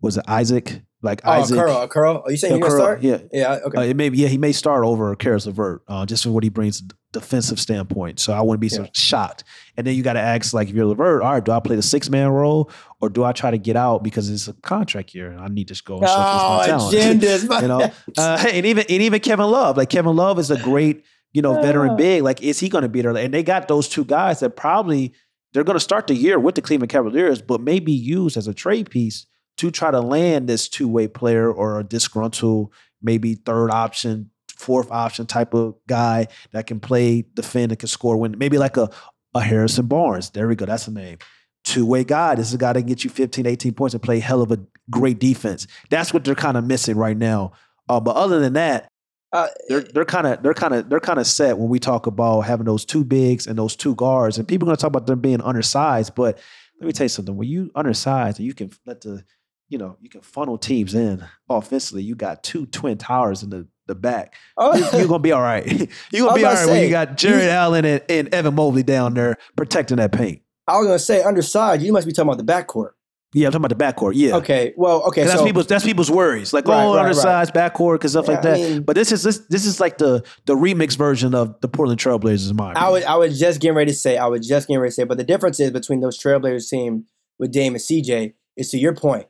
was 0.00 0.16
it 0.16 0.24
Isaac 0.28 0.82
like 1.02 1.20
Oh, 1.24 1.30
Isaac. 1.32 1.58
Curl, 1.58 1.88
Curl. 1.88 2.22
Are 2.24 2.30
you 2.30 2.36
saying 2.36 2.52
Yeah, 2.52 2.56
he's 2.56 2.74
gonna 2.74 2.82
start? 2.84 3.02
yeah, 3.02 3.18
Yeah. 3.32 3.58
Okay. 3.66 3.78
uh, 3.78 3.82
it 3.84 3.96
may 3.96 4.08
be, 4.08 4.18
yeah, 4.18 4.28
he 4.28 4.38
may 4.38 4.52
start 4.52 4.84
over 4.84 5.14
Caris 5.16 5.46
LeVert, 5.46 5.82
uh, 5.88 6.04
just 6.06 6.24
for 6.24 6.30
what 6.30 6.42
he 6.42 6.50
brings 6.50 6.82
defensive 7.12 7.58
standpoint. 7.58 8.18
So 8.20 8.32
I 8.32 8.40
wouldn't 8.40 8.60
be 8.60 8.68
so 8.68 8.82
Yeah. 8.82 8.88
shocked. 8.92 9.44
And 9.76 9.86
then 9.86 9.94
you 9.94 10.02
got 10.02 10.14
to 10.14 10.20
ask, 10.20 10.52
like, 10.52 10.68
if 10.68 10.74
you're 10.74 10.86
LeVert, 10.86 11.22
all 11.22 11.32
right, 11.32 11.44
do 11.44 11.52
I 11.52 11.60
play 11.60 11.76
the 11.76 11.82
six 11.82 12.10
man 12.10 12.28
role 12.28 12.70
or 13.00 13.08
do 13.08 13.24
I 13.24 13.32
try 13.32 13.50
to 13.50 13.58
get 13.58 13.76
out 13.76 14.02
because 14.02 14.28
it's 14.28 14.48
a 14.48 14.52
contract 14.54 15.14
year 15.14 15.30
and 15.30 15.40
I 15.40 15.46
need 15.48 15.68
to 15.68 15.82
go 15.84 15.98
and 15.98 16.08
showcase 16.08 16.42
my 16.42 16.60
oh, 16.62 16.66
talent? 16.66 17.22
you 17.62 17.68
know, 17.68 17.90
uh, 18.18 18.44
and 18.52 18.66
even 18.66 18.84
and 18.88 19.02
even 19.02 19.20
Kevin 19.20 19.46
Love, 19.46 19.76
like 19.76 19.88
Kevin 19.90 20.16
Love 20.16 20.38
is 20.38 20.50
a 20.50 20.58
great, 20.58 21.04
you 21.32 21.42
know, 21.42 21.60
veteran 21.62 21.96
big. 21.96 22.22
Like, 22.22 22.42
is 22.42 22.58
he 22.60 22.68
going 22.68 22.82
to 22.82 22.88
be 22.88 23.00
there? 23.02 23.16
And 23.16 23.32
they 23.32 23.42
got 23.42 23.68
those 23.68 23.88
two 23.88 24.04
guys 24.04 24.40
that 24.40 24.56
probably 24.56 25.14
they're 25.54 25.64
going 25.64 25.76
to 25.76 25.80
start 25.80 26.08
the 26.08 26.14
year 26.14 26.38
with 26.38 26.56
the 26.56 26.62
Cleveland 26.62 26.90
Cavaliers, 26.90 27.40
but 27.40 27.60
may 27.62 27.78
be 27.80 27.92
used 27.92 28.36
as 28.36 28.48
a 28.48 28.52
trade 28.54 28.90
piece 28.90 29.24
to 29.58 29.70
try 29.70 29.90
to 29.90 30.00
land 30.00 30.48
this 30.48 30.68
two 30.68 30.88
way 30.88 31.06
player 31.08 31.52
or 31.52 31.78
a 31.78 31.84
disgruntled, 31.84 32.72
maybe 33.02 33.34
third 33.34 33.70
option, 33.70 34.30
fourth 34.56 34.90
option 34.90 35.26
type 35.26 35.54
of 35.54 35.74
guy 35.86 36.26
that 36.52 36.66
can 36.66 36.80
play, 36.80 37.24
defend, 37.34 37.72
and 37.72 37.78
can 37.78 37.88
score. 37.88 38.16
When 38.16 38.36
maybe 38.38 38.58
like 38.58 38.76
a 38.76 38.90
a 39.34 39.40
Harrison 39.40 39.86
Barnes. 39.86 40.30
There 40.30 40.48
we 40.48 40.56
go. 40.56 40.66
That's 40.66 40.86
the 40.86 40.92
name. 40.92 41.18
Two 41.64 41.84
way 41.84 42.02
guy. 42.04 42.34
This 42.34 42.48
is 42.48 42.54
a 42.54 42.58
guy 42.58 42.72
that 42.72 42.80
can 42.80 42.88
get 42.88 43.04
you 43.04 43.10
15, 43.10 43.46
18 43.46 43.74
points 43.74 43.94
and 43.94 44.02
play 44.02 44.20
hell 44.20 44.40
of 44.42 44.50
a 44.50 44.58
great 44.90 45.18
defense. 45.18 45.66
That's 45.90 46.14
what 46.14 46.24
they're 46.24 46.34
kind 46.34 46.56
of 46.56 46.64
missing 46.64 46.96
right 46.96 47.16
now. 47.16 47.52
Uh, 47.88 48.00
but 48.00 48.16
other 48.16 48.40
than 48.40 48.54
that, 48.54 48.88
Uh, 49.30 49.48
they're 49.68 49.82
they're 49.82 50.06
kind 50.06 50.26
of 50.26 50.42
they're 50.42 50.54
kind 50.54 50.72
of 50.74 50.88
they're 50.88 51.00
kind 51.00 51.18
of 51.18 51.26
set 51.26 51.58
when 51.58 51.68
we 51.68 51.78
talk 51.78 52.06
about 52.06 52.40
having 52.40 52.64
those 52.64 52.86
two 52.86 53.04
bigs 53.04 53.46
and 53.46 53.58
those 53.58 53.76
two 53.76 53.94
guards. 53.94 54.38
And 54.38 54.48
people 54.48 54.66
are 54.66 54.70
going 54.70 54.76
to 54.78 54.80
talk 54.80 54.88
about 54.88 55.06
them 55.06 55.20
being 55.20 55.42
undersized, 55.42 56.14
but 56.14 56.38
let 56.80 56.86
me 56.86 56.92
tell 56.92 57.04
you 57.04 57.10
something. 57.10 57.36
When 57.36 57.46
you 57.46 57.70
undersized 57.74 58.38
and 58.38 58.46
you 58.46 58.54
can 58.54 58.70
let 58.86 59.02
the 59.02 59.22
you 59.68 59.78
know 59.78 59.96
you 60.00 60.08
can 60.08 60.20
funnel 60.20 60.58
teams 60.58 60.94
in 60.94 61.24
offensively, 61.48 62.02
you 62.02 62.14
got 62.14 62.42
two 62.42 62.66
twin 62.66 62.98
towers 62.98 63.42
in 63.42 63.50
the 63.50 63.66
the 63.86 63.94
back. 63.94 64.34
oh, 64.58 64.76
You, 64.76 64.98
you're 64.98 65.08
gonna 65.08 65.18
be 65.20 65.32
all 65.32 65.40
right. 65.40 65.66
You're 66.12 66.26
gonna 66.26 66.34
be 66.36 66.44
all 66.44 66.52
right 66.54 66.64
to 66.66 66.70
when 66.70 66.82
you 66.82 66.90
got 66.90 67.16
Jarrett 67.16 67.44
you- 67.44 67.48
Allen 67.50 67.84
and, 67.86 68.02
and 68.10 68.34
Evan 68.34 68.54
Mobley 68.54 68.82
down 68.82 69.14
there 69.14 69.36
protecting 69.56 69.96
that 69.96 70.12
paint. 70.12 70.42
I 70.66 70.76
was 70.76 70.86
gonna 70.86 70.98
say 70.98 71.22
undersized. 71.22 71.82
You 71.82 71.92
must 71.94 72.06
be 72.06 72.12
talking 72.12 72.30
about 72.30 72.44
the 72.44 72.50
backcourt. 72.52 72.90
Yeah, 73.34 73.46
I'm 73.46 73.52
talking 73.52 73.64
about 73.66 73.78
the 73.78 73.84
backcourt. 73.84 74.12
Yeah. 74.14 74.36
Okay. 74.36 74.72
Well, 74.76 75.02
okay. 75.08 75.22
So 75.24 75.28
that's 75.28 75.42
people's 75.42 75.66
that's 75.66 75.84
people's 75.84 76.10
worries. 76.10 76.52
Like, 76.52 76.66
Right, 76.66 76.82
oh, 76.82 76.88
right, 76.94 76.96
right. 76.96 77.04
undersized 77.08 77.54
backcourt 77.54 77.94
because 77.94 78.12
stuff 78.12 78.28
like 78.28 78.42
Yeah, 78.44 78.50
I 78.50 78.58
that. 78.58 78.70
mean- 78.70 78.82
but 78.82 78.94
this 78.94 79.10
is 79.12 79.22
this 79.22 79.38
this 79.48 79.64
is 79.64 79.80
like 79.80 79.96
the 79.98 80.22
the 80.44 80.54
remix 80.54 80.94
version 80.96 81.34
of 81.34 81.58
the 81.62 81.68
Portland 81.68 81.98
Trailblazers, 82.00 82.50
in 82.50 82.56
my 82.56 82.72
I 82.74 82.90
was 82.90 83.02
opinion. 83.02 83.10
I 83.10 83.16
was 83.16 83.38
just 83.40 83.60
getting 83.60 83.76
ready 83.76 83.90
to 83.92 83.96
say 83.96 84.18
I 84.18 84.26
was 84.26 84.46
just 84.46 84.68
getting 84.68 84.80
ready 84.80 84.90
to 84.90 84.94
say, 84.94 85.04
but 85.04 85.16
the 85.16 85.24
difference 85.24 85.60
is 85.60 85.70
between 85.70 86.00
those 86.00 86.18
Trailblazers 86.18 86.68
team 86.68 87.06
with 87.38 87.52
Dame 87.52 87.74
and 87.74 87.82
CJ 87.82 88.34
is 88.58 88.70
to 88.72 88.78
your 88.78 88.94
point. 88.94 89.26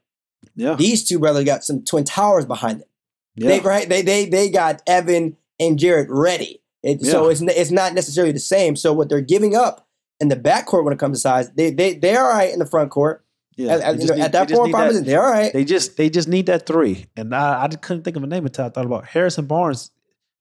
Yeah, 0.54 0.75
These 0.75 1.07
two 1.09 1.18
brothers 1.18 1.45
got 1.45 1.64
some 1.64 1.85
twin 1.85 2.04
towers 2.04 2.47
behind 2.47 2.80
them. 2.80 2.88
yeah. 3.37 3.49
They 3.49 3.61
right 3.61 3.88
they 3.88 4.02
they 4.02 4.26
they 4.26 4.50
got 4.50 4.83
Evan 4.87 5.37
and 5.61 5.78
Jarrett 5.78 6.09
ready. 6.11 6.62
It, 6.83 7.02
So 7.04 7.28
it's 7.28 7.40
it's 7.42 7.71
not 7.71 7.95
necessarily 7.95 8.33
the 8.33 8.38
same. 8.40 8.76
So 8.76 8.92
what 8.92 9.09
they're 9.09 9.21
giving 9.21 9.54
up 9.57 9.87
in 10.21 10.28
the 10.28 10.37
backcourt 10.37 10.85
when 10.85 10.92
it 10.92 10.99
comes 10.99 11.18
to 11.18 11.21
size, 11.21 11.50
they 11.52 11.71
they 11.71 11.95
they're 11.95 12.23
all 12.25 12.30
right 12.33 12.52
in 12.52 12.59
the 12.59 12.66
front 12.66 12.90
court. 12.90 13.25
yeah. 13.57 13.75
At, 13.75 13.80
at- 13.80 14.00
you 14.00 14.07
know, 14.09 14.14
need- 14.14 14.23
at 14.23 14.33
that 14.33 14.49
need 14.50 14.71
proposition, 14.73 15.04
they're 15.07 15.25
all 15.25 15.30
right. 15.33 15.52
They 15.52 15.64
just 15.64 15.97
they 15.97 16.09
just 16.11 16.28
need 16.28 16.47
that 16.47 16.66
three, 16.66 17.07
and 17.16 17.35
I, 17.35 17.64
I 17.64 17.68
just 17.68 17.80
couldn't 17.83 18.02
think 18.04 18.16
of 18.16 18.23
a 18.23 18.26
name 18.26 18.47
until 18.47 18.64
I 18.64 18.68
thought 18.71 18.87
about 18.87 19.07
Harrison 19.07 19.47
Barnes. 19.47 19.90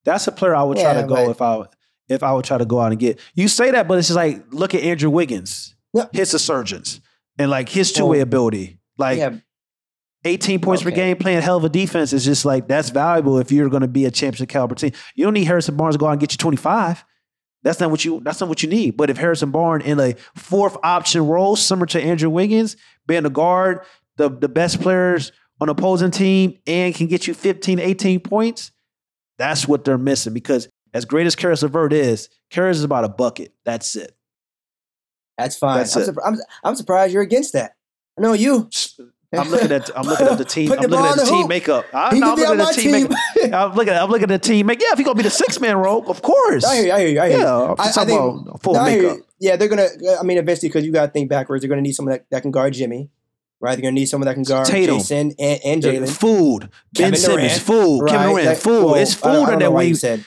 That's 0.06 0.28
a 0.28 0.32
player 0.32 0.56
I 0.56 0.64
would 0.64 0.78
try 0.78 0.94
Yeah, 0.94 1.02
to 1.02 1.08
go 1.08 1.16
but- 1.16 1.30
if 1.32 1.42
I 1.42 1.64
if 2.10 2.24
I 2.24 2.34
would 2.34 2.46
try 2.46 2.58
to 2.58 2.66
go 2.66 2.80
out 2.80 2.92
and 2.92 3.00
get. 3.00 3.20
You 3.36 3.48
say 3.48 3.72
that, 3.72 3.88
but 3.88 3.98
it's 3.98 4.08
just 4.08 4.16
like 4.16 4.46
look 4.52 4.74
at 4.76 4.82
Andrew 4.84 5.10
Wiggins, 5.10 5.76
Yeah. 5.94 6.06
his 6.14 6.32
resurgence, 6.34 7.02
and 7.38 7.50
like 7.52 7.68
his 7.70 7.92
two 7.92 8.06
way 8.06 8.20
ability, 8.22 8.80
like. 8.98 9.18
yeah, 9.18 9.36
18 10.28 10.60
points 10.60 10.84
per 10.84 10.92
game, 10.92 11.18
playing 11.18 11.42
hell 11.42 11.58
of 11.58 11.64
a 11.64 11.70
defense 11.70 12.14
is 12.14 12.26
just 12.26 12.46
like 12.46 12.68
that's 12.68 12.90
valuable 12.90 13.40
if 13.40 13.52
you're 13.52 13.70
going 13.70 13.82
to 13.82 13.88
be 13.88 14.06
a 14.06 14.12
championship 14.12 14.50
caliber 14.50 14.76
team. 14.76 14.92
You 15.16 15.26
don't 15.26 15.34
need 15.34 15.46
Harrison 15.46 15.76
Barnes 15.76 15.96
to 15.96 16.00
go 16.00 16.08
out 16.08 16.12
and 16.12 16.20
get 16.20 16.34
you 16.34 16.38
25. 16.38 17.04
That's 17.64 17.80
not 17.80 17.92
what 17.92 18.06
you. 18.06 18.22
That's 18.24 18.40
not 18.40 18.50
what 18.50 18.64
you 18.64 18.70
need. 18.70 18.96
But 18.98 19.10
if 19.10 19.18
Harrison 19.18 19.52
Barnes 19.52 19.86
in 19.86 20.00
a 20.00 20.14
fourth 20.36 20.78
option 20.84 21.28
role, 21.28 21.56
similar 21.56 21.88
to 21.88 22.02
Andrew 22.02 22.30
Wiggins, 22.30 22.78
being 23.08 23.26
a 23.26 23.30
guard, 23.30 23.82
the 24.18 24.30
the 24.30 24.50
best 24.50 24.80
players 24.80 25.32
on 25.60 25.70
opposing 25.70 26.12
team, 26.12 26.60
and 26.68 26.94
can 26.94 27.08
get 27.08 27.28
you 27.28 27.34
15, 27.34 27.80
18 27.80 28.20
points, 28.20 28.72
that's 29.38 29.68
what 29.68 29.84
they're 29.84 29.98
missing. 29.98 30.34
Because 30.34 30.70
as 30.94 31.06
great 31.06 31.28
as 31.28 31.36
Caris 31.36 31.64
LeVert 31.64 31.94
is, 31.94 32.30
Caris 32.52 32.78
is 32.78 32.84
about 32.84 33.04
a 33.04 33.10
bucket. 33.10 33.54
That's 33.66 33.96
it. 33.96 34.16
That's 35.38 35.58
fine. 35.58 35.78
That's 35.78 35.96
I'm, 35.96 36.04
it. 36.04 36.10
surpri- 36.10 36.26
I'm, 36.26 36.38
I'm 36.64 36.76
surprised 36.76 37.14
you're 37.14 37.24
against 37.24 37.54
that. 37.54 37.74
I 38.18 38.22
know 38.22 38.34
you. 38.34 38.70
I'm 39.34 39.50
looking 39.50 39.72
at 39.72 39.90
I'm 39.98 40.06
looking 40.06 40.28
at 40.28 40.38
the 40.38 40.46
team. 40.46 40.70
Put 40.70 40.80
I'm 40.80 40.90
looking 40.90 41.06
at 41.06 41.16
the 41.18 41.24
the 41.26 41.30
team 41.32 41.48
makeup. 41.48 41.86
I, 41.94 42.14
He 42.14 42.20
no, 42.22 42.36
could 42.36 42.46
I'm 42.46 42.58
looking 42.58 42.62
at 42.62 42.76
the 42.76 42.82
team 42.82 42.92
team. 42.94 43.16
makeup. 43.36 43.54
I'm 43.72 43.76
looking 43.76 43.94
at 43.94 44.02
I'm 44.04 44.10
looking 44.10 44.32
at 44.32 44.42
the 44.42 44.48
team 44.48 44.66
make. 44.68 44.82
Yeah, 44.82 44.88
if 44.92 44.98
he's 45.00 45.06
gonna 45.06 45.18
be 45.18 45.24
the 45.24 45.30
six 45.30 45.60
man 45.60 45.78
role, 45.78 46.10
of 46.10 46.22
course. 46.22 46.64
I 46.64 46.76
hear 46.78 46.86
you. 46.86 46.92
I 46.94 47.00
hear 47.00 47.08
you. 47.10 47.20
I 47.22 47.30
hear 47.30 47.38
you. 47.40 47.44
Yeah, 47.44 47.76
I, 47.78 47.84
I 47.88 48.06
think, 48.06 48.20
about 48.22 48.62
full 48.64 48.74
no, 48.74 48.80
I 48.80 48.90
hear 48.92 49.02
you. 49.02 49.08
makeup. 49.10 49.26
Yeah, 49.40 49.56
they're 49.58 49.68
gonna. 49.68 49.88
I 50.20 50.24
mean, 50.24 50.38
eventually, 50.38 50.70
because 50.70 50.86
you 50.86 50.92
got 50.94 51.08
to 51.08 51.12
think 51.12 51.30
backwards. 51.30 51.62
They're 51.62 51.70
gonna 51.70 51.82
need 51.82 51.94
someone 51.94 52.14
that, 52.14 52.26
that 52.32 52.42
can 52.42 52.52
guard 52.52 52.74
Jimmy, 52.74 53.10
right? 53.60 53.76
They're 53.76 53.82
gonna 53.84 53.92
need 53.92 54.06
someone 54.06 54.28
that 54.28 54.34
can 54.36 54.44
guard 54.44 54.66
Tatum. 54.66 54.98
Jayson 54.98 55.36
and, 55.38 55.60
and 55.64 55.84
Jalen. 55.84 56.10
Food. 56.10 56.70
Ben 56.94 57.12
Kevin 57.12 57.20
Simmons. 57.20 57.42
Durant, 57.42 57.62
Food. 57.62 58.02
right? 58.04 58.12
Kevin 58.12 58.36
Durant. 58.36 58.58
Food. 58.60 58.86
well, 58.86 58.96
it's 58.96 59.14
food 59.14 59.30
know 59.32 59.46
that 59.46 59.62
you 59.62 59.72
wing. 59.72 60.24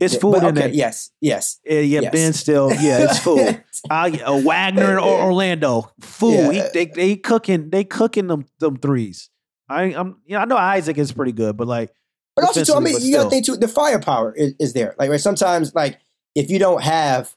It's 0.00 0.14
Yeah, 0.14 0.20
food 0.20 0.32
but 0.32 0.42
in 0.42 0.58
okay, 0.58 0.60
that. 0.68 0.74
Yes. 0.74 1.10
Yes. 1.20 1.60
Yeah, 1.64 1.80
yeah, 1.80 2.00
yes. 2.02 2.12
Ben 2.12 2.32
still. 2.32 2.70
Yeah, 2.72 3.04
it's 3.04 3.18
food. 3.20 3.62
I, 3.88 4.10
uh, 4.10 4.40
Wagner 4.40 4.98
or 4.98 5.22
Orlando. 5.22 5.92
Food. 6.00 6.34
Yeah. 6.34 6.52
He, 6.52 6.62
they 6.72 6.86
they 6.86 7.16
cooking. 7.16 7.70
They 7.70 7.84
cooking 7.84 8.26
them 8.26 8.46
them 8.58 8.76
threes. 8.76 9.30
I, 9.68 9.94
I'm. 9.94 10.16
Yeah, 10.26 10.42
I 10.42 10.44
know 10.46 10.56
Isaac 10.56 10.98
is 10.98 11.12
pretty 11.12 11.32
good, 11.32 11.56
but 11.56 11.66
like. 11.66 11.90
But 12.36 12.46
also, 12.46 12.64
too, 12.64 12.74
I 12.74 12.80
mean, 12.80 12.96
you 13.00 13.14
got 13.14 13.24
to 13.24 13.30
think 13.30 13.46
too. 13.46 13.56
The 13.56 13.68
firepower 13.68 14.34
is, 14.34 14.54
is 14.58 14.72
there. 14.72 14.96
Like, 14.98 15.08
right? 15.08 15.20
Sometimes, 15.20 15.72
like, 15.72 16.00
if 16.34 16.50
you 16.50 16.58
don't 16.58 16.82
have 16.82 17.32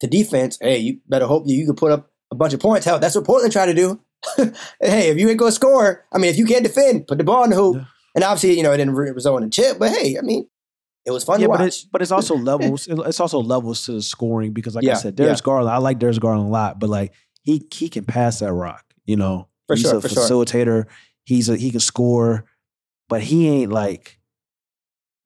the 0.00 0.06
defense, 0.06 0.56
hey, 0.62 0.78
you 0.78 1.00
better 1.06 1.26
hope 1.26 1.44
you, 1.46 1.54
you 1.56 1.66
can 1.66 1.76
put 1.76 1.92
up 1.92 2.10
a 2.30 2.34
bunch 2.34 2.54
of 2.54 2.60
points. 2.60 2.86
Hell, 2.86 2.98
that's 2.98 3.14
what 3.14 3.26
Portland 3.26 3.52
tried 3.52 3.66
to 3.66 3.74
do. 3.74 4.00
hey, 4.80 5.10
if 5.10 5.18
you 5.18 5.28
ain't 5.28 5.38
gonna 5.38 5.52
score, 5.52 6.06
I 6.10 6.16
mean, 6.16 6.30
if 6.30 6.38
you 6.38 6.46
can't 6.46 6.64
defend, 6.64 7.06
put 7.06 7.18
the 7.18 7.24
ball 7.24 7.44
in 7.44 7.50
the 7.50 7.56
hoop. 7.56 7.76
Yeah. 7.76 7.84
And 8.14 8.24
obviously, 8.24 8.56
you 8.56 8.62
know, 8.62 8.72
it 8.72 8.78
didn't 8.78 8.94
result 8.94 9.42
in 9.42 9.48
a 9.48 9.50
chip. 9.50 9.78
But 9.78 9.90
hey, 9.92 10.16
I 10.18 10.22
mean, 10.22 10.48
it 11.06 11.10
was 11.10 11.24
fun 11.24 11.40
yeah, 11.40 11.46
but 11.46 11.60
it's 11.62 11.84
but 11.84 12.02
it's 12.02 12.10
also 12.10 12.34
levels. 12.50 12.86
It's 12.88 13.20
also 13.20 13.40
levels 13.40 13.84
to 13.86 13.92
the 13.92 14.02
scoring 14.02 14.52
because, 14.52 14.74
like 14.74 14.84
I 14.84 14.88
Yeah, 14.88 14.94
said, 14.94 15.16
Darius 15.16 15.40
Garland. 15.40 15.72
I 15.72 15.78
like 15.78 15.98
Darius 15.98 16.18
Garland 16.18 16.48
a 16.48 16.50
lot, 16.50 16.78
but 16.78 16.90
like 16.90 17.12
he 17.42 17.66
he 17.72 17.88
can 17.88 18.04
pass 18.04 18.40
that 18.40 18.52
rock. 18.52 18.84
You 19.04 19.16
know, 19.16 19.48
For 19.66 19.76
he's 19.76 19.82
sure, 19.82 19.96
a 19.96 20.00
for 20.00 20.08
sure. 20.08 20.22
facilitator. 20.22 20.86
He's 21.24 21.48
a 21.48 21.56
he 21.56 21.70
can 21.70 21.80
score, 21.80 22.44
but 23.08 23.22
he 23.22 23.48
ain't 23.48 23.72
like 23.72 24.18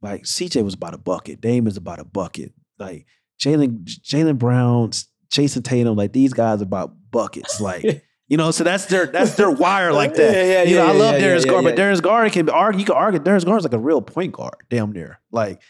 like 0.02 0.22
CJ 0.22 0.62
was 0.64 0.74
about 0.74 0.94
a 0.94 0.98
bucket. 0.98 1.40
Dame 1.40 1.66
is 1.66 1.76
about 1.76 1.98
a 1.98 2.04
bucket. 2.04 2.52
Like 2.78 3.06
Jalen 3.40 3.84
Jalen 3.84 4.38
Brown, 4.38 4.90
Jayson 5.30 5.62
Tatum, 5.62 5.96
like 5.96 6.12
these 6.12 6.32
guys 6.32 6.60
about 6.60 6.94
buckets. 7.10 7.60
Like 7.60 8.04
you 8.28 8.36
know, 8.36 8.50
so 8.50 8.64
that's 8.64 8.86
their 8.86 9.06
that's 9.06 9.34
their 9.36 9.50
wire 9.50 9.92
like 9.92 10.14
that. 10.14 10.32
Yeah, 10.34 10.44
yeah, 10.44 10.62
you 10.62 10.76
know, 10.76 10.84
yeah, 10.86 10.90
I 10.90 10.94
love 10.94 11.14
yeah, 11.14 11.20
Darius 11.20 11.44
yeah, 11.44 11.50
Garland, 11.50 11.64
yeah. 11.66 11.70
but 11.72 11.76
Darius 11.76 12.00
Garland 12.00 12.32
can 12.32 12.48
argue. 12.50 12.80
You 12.80 12.86
can 12.86 12.94
argue 12.96 13.20
Darius 13.20 13.44
Garland's 13.44 13.64
like 13.64 13.74
a 13.74 13.78
real 13.78 14.00
point 14.02 14.32
guard, 14.32 14.56
damn 14.70 14.92
near. 14.92 15.20
Like 15.30 15.60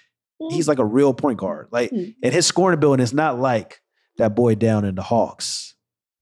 he's 0.50 0.68
like 0.68 0.78
a 0.78 0.84
real 0.84 1.14
point 1.14 1.38
guard. 1.38 1.68
Like, 1.70 1.90
Mm. 1.90 2.14
and 2.22 2.32
his 2.34 2.46
scoring 2.46 2.74
ability 2.74 3.02
is 3.02 3.14
not 3.14 3.38
like 3.38 3.80
that 4.18 4.34
boy 4.34 4.54
down 4.54 4.84
in 4.84 4.94
the 4.94 5.02
Hawks. 5.02 5.74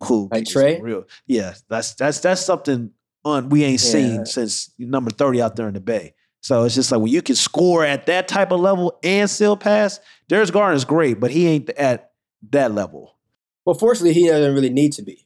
Who 0.05 0.29
Like 0.33 0.47
Trey? 0.47 0.81
Real, 0.81 1.05
yeah. 1.27 1.55
That's 1.69 1.95
that's 1.95 2.21
that's 2.21 2.41
something 2.45 2.91
on 3.25 3.51
we 3.51 3.63
ain't 3.65 3.81
seen 3.81 4.27
since 4.27 4.71
number 4.79 5.11
thirty 5.11 5.41
out 5.41 5.55
there 5.57 5.69
in 5.69 5.75
the 5.75 5.81
Bay. 5.81 6.15
So 6.41 6.65
it's 6.65 6.75
just 6.75 6.91
like 6.91 7.01
when 7.01 7.11
you 7.13 7.23
can 7.23 7.37
score 7.37 7.85
at 7.85 8.07
that 8.07 8.27
type 8.27 8.51
of 8.51 8.59
level 8.59 8.99
and 9.05 9.31
still 9.31 9.57
pass. 9.57 10.01
Darius 10.29 10.51
Garland 10.51 10.77
is 10.77 10.85
great, 10.85 11.21
but 11.21 11.31
he 11.31 11.47
ain't 11.47 11.71
at 11.71 12.11
that 12.51 12.73
level. 12.73 13.17
well, 13.65 13.75
fortunately, 13.75 14.13
he 14.15 14.27
doesn't 14.27 14.53
really 14.55 14.71
need 14.71 14.93
to 14.95 15.03
be 15.03 15.25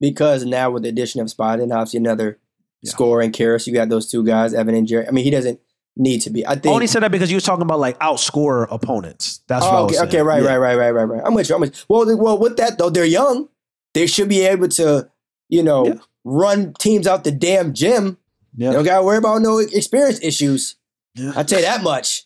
because 0.00 0.44
now 0.44 0.70
with 0.70 0.82
the 0.84 0.88
addition 0.88 1.20
of 1.20 1.30
Spot 1.30 1.60
obviously 1.60 1.98
another 1.98 2.38
Yeah. 2.82 2.90
scorer 2.92 3.20
and 3.20 3.32
Caris, 3.32 3.66
you 3.66 3.74
got 3.74 3.88
those 3.88 4.10
two 4.10 4.24
guys, 4.24 4.54
Evan 4.54 4.74
and 4.74 4.86
Jerry. 4.86 5.06
I 5.06 5.10
mean, 5.10 5.24
he 5.24 5.30
doesn't 5.30 5.60
need 5.96 6.20
to 6.22 6.30
be. 6.30 6.46
I 6.46 6.54
think. 6.54 6.66
only 6.66 6.86
said 6.86 7.02
that 7.02 7.10
because 7.12 7.30
you 7.30 7.36
was 7.36 7.44
talking 7.44 7.62
about 7.62 7.78
like 7.80 7.98
outscore 7.98 8.66
opponents. 8.70 9.40
That's 9.48 9.64
what 9.64 9.74
I 9.74 9.78
Oh, 9.78 9.84
was 9.86 9.98
okay, 9.98 10.06
okay, 10.08 10.22
right, 10.22 10.42
Yeah. 10.42 10.48
right, 10.54 10.58
right, 10.58 10.76
right, 10.76 10.90
right, 10.92 11.04
right. 11.04 11.22
I'm 11.24 11.34
with 11.34 11.48
you. 11.48 11.54
I'm 11.56 11.60
with 11.60 11.76
you. 11.76 11.84
Well, 11.88 12.16
well, 12.16 12.38
with 12.38 12.56
that 12.56 12.78
though, 12.78 12.88
they're 12.90 13.04
young. 13.04 13.48
They 13.92 14.06
should 14.06 14.28
be 14.28 14.40
able 14.42 14.68
to, 14.68 15.10
you 15.48 15.62
know, 15.62 15.86
Yeah. 15.86 15.94
run 16.24 16.74
teams 16.78 17.06
out 17.06 17.24
the 17.24 17.32
damn 17.32 17.74
gym. 17.74 18.16
They 18.56 18.64
Yeah. 18.66 18.72
don't 18.72 18.84
got 18.84 18.98
to 18.98 19.04
worry 19.04 19.18
about 19.18 19.42
no 19.42 19.58
experience 19.58 20.18
issues. 20.22 20.76
yeah. 21.16 21.32
I 21.36 21.42
tell 21.42 21.58
you 21.58 21.64
that 21.66 21.82
much. 21.82 22.24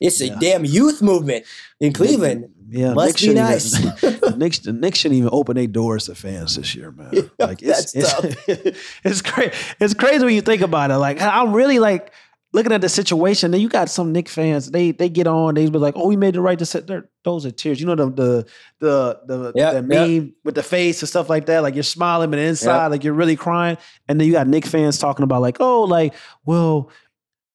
It's 0.00 0.20
a 0.20 0.28
damn 0.38 0.64
youth 0.64 1.02
movement 1.02 1.44
in 1.80 1.92
Cleveland. 1.92 2.50
Yeah, 2.70 2.94
Must 2.94 3.08
Knicks 3.08 3.22
be 3.26 3.34
nice. 3.34 3.78
Even, 3.78 4.20
the 4.20 4.34
Knicks, 4.36 4.58
the 4.58 4.72
Knicks 4.72 4.98
shouldn't 4.98 5.18
even 5.18 5.30
open 5.32 5.56
their 5.56 5.66
doors 5.66 6.06
to 6.06 6.14
fans 6.14 6.56
this 6.56 6.74
year, 6.74 6.90
man. 6.90 7.10
Yeah, 7.12 7.22
Like 7.38 7.62
it's 7.62 7.94
it's, 7.94 8.14
it's 9.04 9.22
crazy. 9.22 9.52
It's 9.80 9.94
crazy 9.94 10.24
when 10.24 10.34
you 10.34 10.42
think 10.42 10.62
about 10.62 10.90
it. 10.90 10.96
Like 10.96 11.20
I'm 11.20 11.52
really 11.52 11.78
like 11.78 12.12
looking 12.52 12.72
at 12.72 12.80
the 12.80 12.88
situation. 12.88 13.50
Then 13.52 13.60
you 13.60 13.68
got 13.68 13.88
some 13.88 14.12
Knicks 14.12 14.34
fans. 14.34 14.70
They 14.70 14.90
they 14.90 15.08
get 15.08 15.26
on. 15.26 15.54
They 15.54 15.68
be 15.68 15.78
like, 15.78 15.94
"Oh, 15.96 16.06
we 16.06 16.16
made 16.16 16.34
the 16.34 16.40
right 16.42 16.58
decision." 16.58 17.08
Those 17.24 17.46
are 17.46 17.50
tears. 17.50 17.80
You 17.80 17.86
know 17.86 17.94
the 17.94 18.06
the 18.10 18.46
the 18.80 19.20
the, 19.26 19.52
Yeah, 19.54 19.72
the 19.72 19.82
meme 19.82 20.34
with 20.44 20.54
the 20.54 20.62
face 20.62 21.00
and 21.00 21.08
stuff 21.08 21.30
like 21.30 21.46
that. 21.46 21.62
Like 21.62 21.74
you're 21.74 21.82
smiling, 21.84 22.30
but 22.30 22.38
inside, 22.38 22.88
like 22.88 23.02
you're 23.04 23.14
really 23.14 23.36
crying. 23.36 23.78
And 24.08 24.20
then 24.20 24.26
you 24.26 24.32
got 24.32 24.46
Knick 24.46 24.66
fans 24.66 24.98
talking 24.98 25.22
about 25.24 25.40
like, 25.42 25.56
"Oh, 25.60 25.84
like 25.84 26.14
well." 26.44 26.90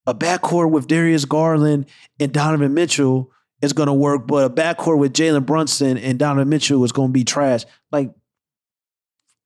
A 0.05 0.13
backcourt 0.13 0.69
with 0.69 0.87
Darius 0.87 1.23
Garland 1.23 1.85
and 2.19 2.33
Donovan 2.33 2.73
Mitchell 2.73 3.31
is 3.63 3.73
going 3.73 3.87
to 3.87 3.93
work, 3.93 4.27
but 4.27 4.45
a 4.45 4.49
backcourt 4.49 4.97
with 4.99 5.13
Jalen 5.13 5.45
Brunson 5.45 5.97
and 5.97 6.19
Donovan 6.19 6.49
Mitchell 6.49 6.83
is 6.83 6.91
going 6.91 7.09
to 7.09 7.13
be 7.13 7.23
trash. 7.23 7.65
Like, 7.91 8.11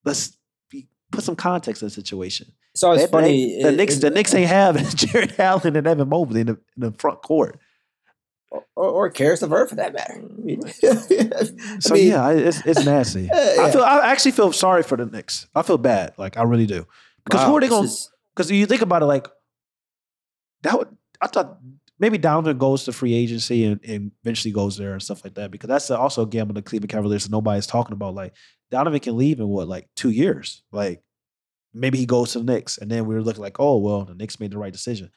let's 0.03 0.37
be, 0.69 0.87
put 1.11 1.23
some 1.23 1.35
context 1.35 1.81
in 1.81 1.87
the 1.87 1.89
situation. 1.91 2.51
So 2.75 2.91
it's 2.91 3.03
They- 3.03 3.09
funny. 3.09 3.55
they- 3.57 3.63
the 3.63 3.69
it- 3.69 3.75
Knicks, 3.77 3.97
it- 3.97 4.01
the 4.01 4.09
Knicks 4.09 4.33
ain't 4.33 4.49
have 4.49 4.95
Jarrett 4.95 5.39
Allen 5.39 5.75
and 5.75 5.87
Evan 5.87 6.09
Mobley 6.09 6.41
in 6.41 6.47
the, 6.47 6.53
in 6.75 6.81
the 6.81 6.91
front 6.93 7.21
court. 7.21 7.59
or, 8.51 8.63
or 8.75 9.09
Caris 9.09 9.41
LeVert 9.41 9.69
for 9.69 9.75
that 9.75 9.93
matter. 9.93 10.21
I 11.77 11.79
So 11.79 11.93
mean, 11.93 12.07
yeah, 12.09 12.29
it's 12.31 12.65
it's 12.65 12.85
nasty. 12.85 13.23
Yeah, 13.31 13.55
I 13.59 13.71
feel 13.71 13.81
I 13.81 14.09
actually 14.11 14.31
feel 14.31 14.51
sorry 14.53 14.83
for 14.83 14.95
the 14.97 15.05
Knicks. 15.05 15.47
I 15.53 15.61
feel 15.63 15.77
bad, 15.77 16.13
like 16.17 16.37
I 16.37 16.43
really 16.43 16.65
do, 16.65 16.87
because 17.25 17.41
wow, 17.41 17.47
who 17.49 17.57
are 17.57 17.61
they 17.61 17.67
going? 17.67 17.85
is- 17.85 18.09
Because 18.35 18.49
you 18.51 18.65
think 18.65 18.81
about 18.81 19.01
it, 19.01 19.05
like 19.05 19.27
that. 20.61 20.77
Would, 20.77 20.95
I 21.21 21.27
thought 21.27 21.57
maybe 21.99 22.17
Donovan 22.17 22.57
goes 22.57 22.83
to 22.85 22.93
free 22.93 23.13
agency 23.13 23.65
and, 23.65 23.79
and 23.83 24.11
eventually 24.23 24.51
goes 24.51 24.77
there 24.77 24.93
and 24.93 25.01
stuff 25.01 25.23
like 25.23 25.35
that. 25.35 25.51
Because 25.51 25.67
that's 25.67 25.89
also 25.91 26.23
a 26.23 26.27
gamble 26.27 26.53
the 26.53 26.61
Cleveland 26.61 26.91
Cavaliers 26.91 27.23
that 27.23 27.31
nobody's 27.31 27.67
talking 27.67 27.93
about. 27.93 28.13
Like 28.15 28.33
Donovan 28.71 28.99
can 28.99 29.17
leave 29.17 29.39
in 29.39 29.47
what, 29.47 29.67
like 29.67 29.87
two 29.95 30.09
years? 30.09 30.63
Like 30.71 31.01
maybe 31.73 31.97
he 31.97 32.05
goes 32.05 32.33
to 32.33 32.39
the 32.39 32.45
Knicks, 32.45 32.77
and 32.77 32.89
then 32.91 33.05
we 33.05 33.15
are 33.15 33.21
looking 33.21 33.41
like, 33.41 33.59
oh 33.59 33.77
well, 33.77 34.05
the 34.05 34.15
Knicks 34.15 34.39
made 34.39 34.51
the 34.51 34.57
right 34.57 34.73
decision. 34.73 35.11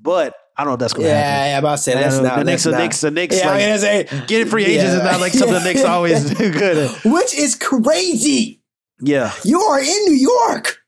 But 0.00 0.34
I 0.56 0.62
don't 0.62 0.70
know 0.70 0.74
if 0.74 0.80
that's 0.80 0.92
going 0.92 1.06
to 1.06 1.14
happen. 1.14 1.28
Yeah, 1.28 1.46
yeah, 1.46 1.56
I'm 1.56 1.64
about 1.64 1.76
to 1.76 1.82
say 1.82 1.94
that's 1.94 2.18
not. 2.18 2.38
the 2.38 2.44
Knicks, 2.44 2.64
the 2.64 2.72
Knicks, 2.76 3.00
the 3.00 3.10
Knicks, 3.10 3.38
Yeah, 3.38 3.46
like, 3.46 3.62
I 3.62 4.04
mean, 4.12 4.22
a, 4.22 4.26
getting 4.26 4.48
free 4.48 4.64
agents 4.66 4.92
is 4.92 5.02
not 5.02 5.20
like 5.20 5.32
something 5.32 5.54
the 5.54 5.64
Knicks 5.64 5.84
always 5.84 6.30
do 6.34 6.52
good. 6.52 6.90
Which 7.04 7.34
is 7.34 7.54
crazy. 7.54 8.62
Yeah, 9.00 9.32
You 9.44 9.60
are 9.60 9.80
in 9.80 9.86
New 9.86 10.14
York. 10.14 10.78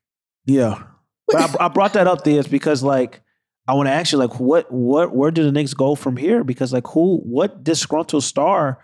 yeah. 0.46 0.82
But 1.26 1.61
I, 1.61 1.66
I 1.66 1.68
brought 1.68 1.92
that 1.92 2.06
up 2.06 2.24
there 2.24 2.38
is 2.38 2.48
because 2.48 2.82
like 2.82 3.20
I 3.68 3.74
want 3.74 3.87
to 3.87 3.92
ask 3.92 4.12
you 4.12 4.18
like 4.18 4.40
what 4.40 4.72
what 4.72 5.14
where 5.14 5.31
do 5.31 5.44
the 5.44 5.52
Knicks 5.52 5.74
go 5.74 5.94
from 5.94 6.16
here? 6.16 6.42
Because 6.42 6.72
like 6.72 6.87
who 6.87 7.18
what 7.18 7.62
disgruntled 7.62 8.24
star 8.24 8.78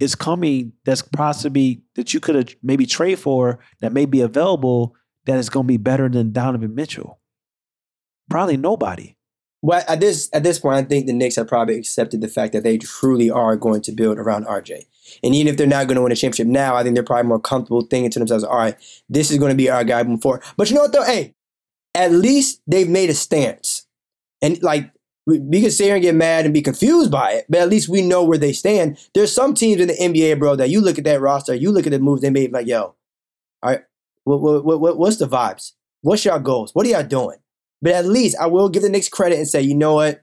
is 0.00 0.14
coming 0.14 0.72
that's 0.84 1.02
possibly 1.02 1.82
that 1.94 2.14
you 2.14 2.20
could 2.20 2.34
have 2.34 2.54
maybe 2.62 2.86
trade 2.86 3.18
for 3.18 3.60
that 3.80 3.92
may 3.92 4.06
be 4.06 4.22
available 4.22 4.96
that 5.26 5.38
is 5.38 5.50
going 5.50 5.64
to 5.64 5.68
be 5.68 5.76
better 5.76 6.08
than 6.08 6.32
Donovan 6.32 6.74
Mitchell? 6.74 7.20
Probably 8.30 8.56
nobody. 8.56 9.16
Well, 9.60 9.84
at 9.88 10.00
this 10.00 10.30
at 10.32 10.42
this 10.42 10.58
point, 10.58 10.76
I 10.76 10.82
think 10.82 11.06
the 11.06 11.12
Knicks 11.12 11.36
have 11.36 11.48
probably 11.48 11.76
accepted 11.76 12.22
the 12.22 12.28
fact 12.28 12.54
that 12.54 12.62
they 12.62 12.78
truly 12.78 13.30
are 13.30 13.56
going 13.56 13.82
to 13.82 13.92
build 13.92 14.18
around 14.18 14.46
RJ. 14.46 14.86
And 15.22 15.34
even 15.34 15.48
if 15.48 15.58
they're 15.58 15.66
not 15.66 15.86
going 15.86 15.96
to 15.96 16.02
win 16.02 16.12
a 16.12 16.16
championship 16.16 16.46
now, 16.46 16.76
I 16.76 16.82
think 16.82 16.94
they're 16.94 17.04
probably 17.04 17.28
more 17.28 17.40
comfortable 17.40 17.82
thinking 17.82 18.10
to 18.10 18.18
themselves, 18.18 18.44
"All 18.44 18.56
right, 18.56 18.76
this 19.08 19.30
is 19.30 19.38
going 19.38 19.50
to 19.50 19.56
be 19.56 19.68
our 19.68 19.84
guy 19.84 20.02
moving 20.02 20.20
forward." 20.20 20.42
But 20.56 20.70
you 20.70 20.76
know 20.76 20.82
what 20.82 20.92
though? 20.92 21.04
Hey, 21.04 21.34
at 21.94 22.10
least 22.10 22.60
they've 22.66 22.88
made 22.88 23.08
a 23.08 23.14
stance, 23.14 23.83
and 24.44 24.62
like 24.62 24.90
we, 25.26 25.38
we 25.40 25.60
can 25.62 25.70
sit 25.70 25.84
here 25.84 25.94
and 25.94 26.02
get 26.02 26.14
mad 26.14 26.44
and 26.44 26.52
be 26.52 26.60
confused 26.62 27.10
by 27.10 27.32
it, 27.32 27.46
but 27.48 27.60
at 27.60 27.68
least 27.70 27.88
we 27.88 28.02
know 28.02 28.22
where 28.24 28.38
they 28.38 28.52
stand. 28.52 28.98
There's 29.14 29.34
some 29.34 29.54
teams 29.54 29.80
in 29.80 29.88
the 29.88 29.94
NBA, 29.94 30.38
bro, 30.38 30.54
that 30.56 30.68
you 30.70 30.80
look 30.80 30.98
at 30.98 31.04
that 31.04 31.20
roster, 31.20 31.54
you 31.54 31.72
look 31.72 31.86
at 31.86 31.92
the 31.92 31.98
moves 31.98 32.20
they 32.22 32.30
made, 32.30 32.52
like, 32.52 32.66
yo, 32.66 32.80
all 32.82 32.94
right, 33.70 33.80
what, 34.24 34.40
what, 34.42 34.64
what, 34.64 34.80
what- 34.80 34.98
what's 34.98 35.16
the 35.16 35.26
vibes? 35.26 35.72
What's 36.02 36.24
your 36.26 36.38
goals? 36.38 36.74
What 36.74 36.84
are 36.86 36.90
y'all 36.90 37.02
doing? 37.02 37.38
But 37.80 37.92
at 37.94 38.04
least 38.04 38.36
I 38.38 38.46
will 38.46 38.68
give 38.68 38.82
the 38.82 38.90
Knicks 38.90 39.08
credit 39.08 39.38
and 39.38 39.48
say, 39.48 39.62
you 39.62 39.74
know 39.74 39.94
what? 39.94 40.22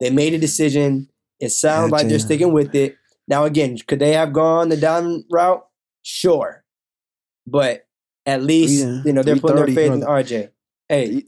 They 0.00 0.10
made 0.10 0.34
a 0.34 0.38
decision. 0.38 1.08
It 1.40 1.48
sounds 1.50 1.90
Yeah, 1.90 1.96
like 1.96 2.08
they're 2.08 2.18
sticking 2.18 2.52
with 2.52 2.74
it. 2.74 2.96
Now, 3.26 3.44
again, 3.44 3.76
could 3.86 3.98
they 3.98 4.12
have 4.12 4.32
gone 4.34 4.68
the 4.68 4.76
down 4.76 5.24
route? 5.30 5.66
Sure. 6.02 6.64
But 7.46 7.86
at 8.26 8.42
least, 8.42 8.84
Yeah, 8.84 9.02
you 9.04 9.12
know, 9.14 9.22
they're 9.22 9.36
putting 9.36 9.56
their 9.56 9.66
faith 9.74 9.92
in. 9.92 10.00
RJ. 10.02 10.50
Hey, 10.88 11.24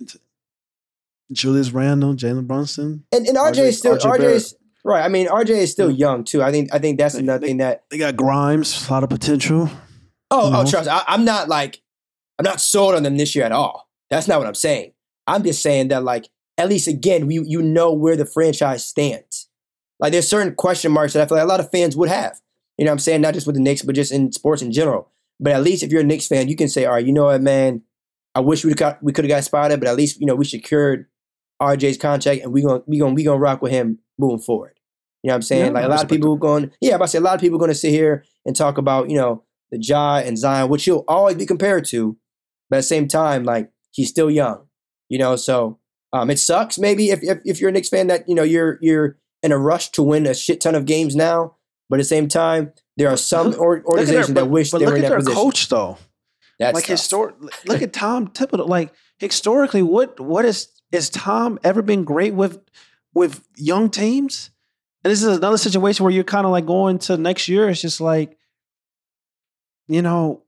Julius 1.32 1.70
Randle, 1.72 2.14
Jalen 2.14 2.46
Brunson. 2.46 3.04
and, 3.12 3.26
and 3.26 3.36
RJ 3.36 3.52
RJ 3.52 3.58
is 3.68 3.78
still 3.78 3.96
RJ 3.96 4.18
RJ's 4.18 4.54
Right. 4.82 5.04
I 5.04 5.08
mean, 5.08 5.26
RJ 5.28 5.50
is 5.50 5.70
still 5.70 5.90
young 5.90 6.24
too. 6.24 6.42
I 6.42 6.50
think 6.50 6.74
I 6.74 6.78
think 6.78 6.98
that's 6.98 7.14
They- 7.14 7.20
another 7.20 7.46
thing 7.46 7.58
that 7.58 7.84
They 7.90 7.98
got 7.98 8.16
Grimes, 8.16 8.88
a 8.88 8.92
lot 8.92 9.04
of 9.04 9.10
potential. 9.10 9.68
Oh, 10.30 10.48
oh, 10.52 10.64
Mhm. 10.64 10.70
trust. 10.70 10.88
I, 10.88 11.02
I'm 11.06 11.24
not 11.24 11.48
like, 11.48 11.82
I'm 12.38 12.44
not 12.44 12.60
sold 12.60 12.94
on 12.94 13.02
them 13.02 13.16
this 13.16 13.34
year 13.34 13.44
at 13.44 13.52
all. 13.52 13.88
That's 14.10 14.26
not 14.28 14.38
what 14.38 14.46
I'm 14.46 14.54
saying. 14.54 14.92
I'm 15.26 15.42
just 15.42 15.60
saying 15.62 15.88
that, 15.88 16.02
like, 16.04 16.28
at 16.56 16.68
least 16.68 16.88
again, 16.88 17.26
we 17.26 17.40
you 17.44 17.60
know 17.62 17.92
where 17.92 18.16
the 18.16 18.24
franchise 18.24 18.84
stands. 18.84 19.48
Like, 19.98 20.12
there's 20.12 20.26
certain 20.28 20.54
question 20.54 20.92
marks 20.92 21.12
that 21.12 21.22
I 21.22 21.26
feel 21.26 21.36
like 21.36 21.44
a 21.44 21.48
lot 21.48 21.60
of 21.60 21.70
fans 21.70 21.94
would 21.96 22.08
have. 22.08 22.40
You 22.78 22.84
know, 22.86 22.90
what 22.90 22.94
I'm 22.94 22.98
saying 23.00 23.20
not 23.20 23.34
just 23.34 23.46
with 23.46 23.56
the 23.56 23.60
Knicks, 23.60 23.82
but 23.82 23.94
just 23.94 24.12
in 24.12 24.32
sports 24.32 24.62
in 24.62 24.72
general. 24.72 25.10
But 25.38 25.52
at 25.52 25.62
least 25.62 25.82
if 25.82 25.90
you're 25.92 26.00
a 26.00 26.04
Knicks 26.04 26.26
fan, 26.26 26.48
you 26.48 26.56
can 26.56 26.68
say, 26.68 26.86
all 26.86 26.94
right, 26.94 27.04
you 27.04 27.12
know 27.12 27.24
what, 27.24 27.42
man, 27.42 27.82
I 28.34 28.40
wish 28.40 28.64
we 28.64 28.72
got 28.72 29.02
we 29.02 29.12
could 29.12 29.24
have 29.26 29.30
got 29.30 29.44
spotted, 29.44 29.78
but 29.80 29.88
at 29.88 29.96
least 29.96 30.20
you 30.20 30.26
know 30.26 30.34
we 30.36 30.44
secured 30.46 31.06
RJ's 31.60 31.98
contract, 31.98 32.42
and 32.42 32.52
we 32.52 32.62
gonna 32.62 32.82
we 32.86 32.98
gonna 32.98 33.14
we 33.14 33.24
gonna 33.24 33.38
rock 33.38 33.62
with 33.62 33.72
him 33.72 33.98
moving 34.18 34.38
forward. 34.38 34.78
You 35.22 35.28
know 35.28 35.32
what 35.34 35.36
I'm 35.36 35.42
saying? 35.42 35.66
Yeah, 35.66 35.72
like 35.72 35.84
a 35.84 35.88
lot 35.88 36.02
of 36.02 36.08
people 36.08 36.36
going, 36.36 36.70
yeah, 36.80 36.96
but 36.96 37.04
I 37.04 37.06
say 37.06 37.18
a 37.18 37.22
lot 37.22 37.34
of 37.34 37.40
people 37.42 37.58
going 37.58 37.70
to 37.70 37.74
sit 37.74 37.90
here 37.90 38.24
and 38.46 38.56
talk 38.56 38.78
about 38.78 39.10
you 39.10 39.16
know 39.16 39.44
the 39.70 39.78
Ja 39.80 40.16
and 40.16 40.38
Zion, 40.38 40.68
which 40.70 40.84
he'll 40.86 41.04
always 41.06 41.36
be 41.36 41.44
compared 41.46 41.84
to, 41.86 42.16
but 42.70 42.76
at 42.76 42.78
the 42.80 42.82
same 42.84 43.06
time, 43.06 43.44
like 43.44 43.70
he's 43.90 44.08
still 44.08 44.30
young, 44.30 44.66
you 45.10 45.18
know. 45.18 45.36
So 45.36 45.78
um, 46.14 46.30
it 46.30 46.38
sucks 46.38 46.78
maybe 46.78 47.10
if, 47.10 47.22
if 47.22 47.38
if 47.44 47.60
you're 47.60 47.68
a 47.68 47.72
Knicks 47.72 47.90
fan 47.90 48.06
that 48.06 48.28
you 48.28 48.34
know 48.34 48.42
you're 48.42 48.78
you're 48.80 49.18
in 49.42 49.52
a 49.52 49.58
rush 49.58 49.90
to 49.90 50.02
win 50.02 50.26
a 50.26 50.34
shit 50.34 50.60
ton 50.60 50.74
of 50.74 50.86
games 50.86 51.14
now, 51.14 51.56
but 51.90 51.96
at 51.96 52.02
the 52.02 52.04
same 52.04 52.26
time, 52.28 52.72
there 52.96 53.08
are 53.10 53.16
some 53.18 53.54
or, 53.58 53.76
Look 53.76 53.78
at 53.78 53.84
their- 53.84 53.84
organizations 53.84 54.34
that 54.34 54.48
wish 54.48 54.70
but 54.70 54.78
they 54.78 54.86
look 54.86 54.92
were 54.92 54.98
in 54.98 55.04
at 55.04 55.08
that 55.08 55.14
their 55.16 55.18
position. 55.18 55.42
coach 55.42 55.68
though. 55.68 55.98
That's 56.58 56.74
like 56.74 56.86
historic. 56.86 57.34
Look 57.66 57.82
at 57.82 57.92
Tom 57.92 58.28
Thibodeau. 58.28 58.66
Like 58.66 58.92
historically, 59.18 59.82
what 59.82 60.18
what 60.18 60.46
is 60.46 60.68
is 60.92 61.10
Tom 61.10 61.58
ever 61.64 61.82
been 61.82 62.04
great 62.04 62.34
with 62.34 62.60
with 63.14 63.44
young 63.56 63.90
teams? 63.90 64.50
And 65.04 65.10
this 65.10 65.22
is 65.22 65.36
another 65.36 65.56
situation 65.58 66.04
where 66.04 66.12
you're 66.12 66.24
kind 66.24 66.44
of 66.44 66.52
like 66.52 66.66
going 66.66 66.98
to 67.00 67.16
next 67.16 67.48
year. 67.48 67.68
It's 67.68 67.80
just 67.80 68.00
like, 68.00 68.36
you 69.88 70.02
know, 70.02 70.42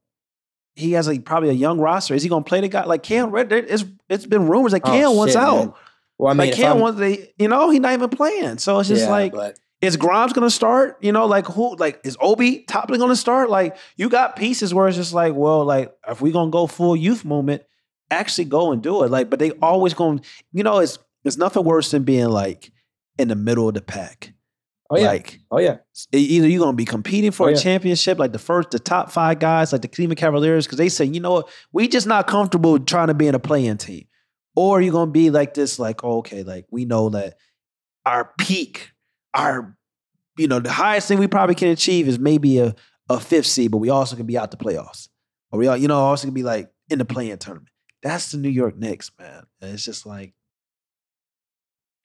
he 0.75 0.93
has 0.93 1.09
a 1.09 1.19
probably 1.19 1.51
a 1.51 1.55
young 1.55 1.79
roster. 1.79 2.15
Is 2.15 2.23
he 2.23 2.29
going 2.29 2.45
to 2.45 2.49
play 2.49 2.61
the 2.61 2.69
guy 2.69 2.85
like 2.85 3.03
Cam 3.03 3.31
Reddish? 3.31 3.67
It's 3.69 3.85
it's 4.09 4.27
been 4.27 4.47
rumors 4.49 4.73
that 4.73 4.83
Oh, 4.85 4.91
Cam 4.91 5.17
wants 5.17 5.33
shit, 5.35 5.43
out. 5.43 5.57
man. 5.67 5.75
Well, 6.19 6.31
I 6.31 6.35
mean, 6.35 6.49
like 6.49 6.57
Cam 6.57 6.79
wants 6.79 7.01
they, 7.01 7.33
you 7.39 7.49
know, 7.49 7.71
he's 7.71 7.81
not 7.81 7.93
even 7.95 8.09
playing. 8.11 8.59
So 8.59 8.79
it's 8.79 8.89
just 8.89 9.05
yeah, 9.07 9.11
like, 9.11 9.33
but 9.33 9.59
is 9.81 9.97
Grimes 9.97 10.33
going 10.33 10.47
to 10.47 10.51
start? 10.55 10.99
You 11.01 11.13
know, 11.13 11.27
like 11.27 11.47
who? 11.47 11.75
Like 11.77 12.01
is 12.05 12.17
Obi 12.21 12.61
Toppin 12.65 12.99
going 12.99 13.11
to 13.11 13.17
start? 13.17 13.51
Like 13.51 13.77
you 13.97 14.09
got 14.09 14.37
pieces 14.37 14.73
where 14.73 14.87
it's 14.87 14.97
just 14.97 15.13
like, 15.15 15.35
well, 15.35 15.65
like 15.65 15.93
if 16.09 16.21
we 16.21 16.31
going 16.31 16.49
to 16.49 16.53
go 16.53 16.67
full 16.67 16.95
youth 16.95 17.25
moment, 17.25 17.63
actually 18.13 18.45
go 18.47 18.73
and 18.73 18.83
do 18.83 19.03
it. 19.05 19.11
Like, 19.11 19.31
but 19.31 19.39
they 19.39 19.51
always 19.53 19.95
going. 19.95 20.21
You 20.53 20.63
know, 20.63 20.79
it's 20.79 20.99
it's 21.25 21.37
nothing 21.37 21.65
worse 21.65 21.91
than 21.91 22.05
being 22.05 22.29
like 22.29 22.71
in 23.19 23.29
the 23.29 23.37
middle 23.37 23.69
of 23.69 23.75
the 23.75 23.81
pack. 23.83 24.33
oh 24.91 24.99
yeah, 24.99 25.07
Like 25.09 25.41
oh 25.51 25.59
yeah, 25.59 25.79
either 26.13 26.49
you're 26.49 26.59
going 26.61 26.73
to 26.73 26.77
be 26.77 26.85
competing 26.85 27.31
for 27.31 27.47
Oh, 27.47 27.51
a 27.51 27.53
yeah. 27.53 27.59
championship, 27.59 28.19
like 28.19 28.33
the 28.33 28.39
first, 28.39 28.71
the 28.71 28.79
top 28.79 29.11
five 29.11 29.39
guys, 29.39 29.73
like 29.73 29.83
the 29.83 29.89
Cleveland 29.89 30.19
Cavaliers, 30.19 30.67
because 30.67 30.79
they 30.79 30.89
say, 30.89 31.05
you 31.05 31.21
know 31.21 31.33
what, 31.33 31.49
we 31.73 31.89
just 31.89 32.07
not 32.07 32.27
comfortable 32.27 32.79
trying 32.79 33.09
to 33.09 33.15
be 33.15 33.27
in 33.29 33.35
a 33.35 33.39
play-in 33.39 33.77
team, 33.79 34.07
or 34.57 34.81
you're 34.81 34.93
going 34.93 35.09
to 35.09 35.13
be 35.13 35.31
like 35.31 35.55
this, 35.55 35.79
like 35.79 36.05
oh, 36.05 36.19
okay, 36.19 36.43
like 36.43 36.67
we 36.71 36.85
know 36.85 37.09
that 37.11 37.35
our 38.05 38.33
peak, 38.39 38.91
our 39.35 39.77
you 40.39 40.49
know, 40.49 40.59
the 40.61 40.73
highest 40.73 41.09
thing 41.09 41.19
we 41.19 41.29
probably 41.29 41.55
can 41.55 41.69
achieve 41.69 42.09
is 42.09 42.19
maybe 42.19 42.59
a 42.59 42.75
a 43.09 43.21
fifth 43.21 43.47
seed, 43.47 43.71
but 43.71 43.79
we 43.79 43.91
also 43.91 44.17
can 44.17 44.27
be 44.27 44.39
out 44.39 44.51
the 44.51 44.57
playoffs, 44.57 45.09
or 45.51 45.59
we 45.59 45.67
all, 45.69 45.77
you 45.77 45.89
know, 45.89 45.99
also 45.99 46.27
can 46.27 46.35
be 46.35 46.43
like 46.43 46.71
in 46.89 46.99
the 46.99 47.05
play-in 47.05 47.37
tournament. 47.39 47.69
That's 48.03 48.33
the 48.33 48.39
New 48.39 48.49
York 48.49 48.77
Knicks, 48.77 49.11
man. 49.19 49.47
And 49.61 49.75
it's 49.75 49.85
just 49.85 50.07
like 50.07 50.35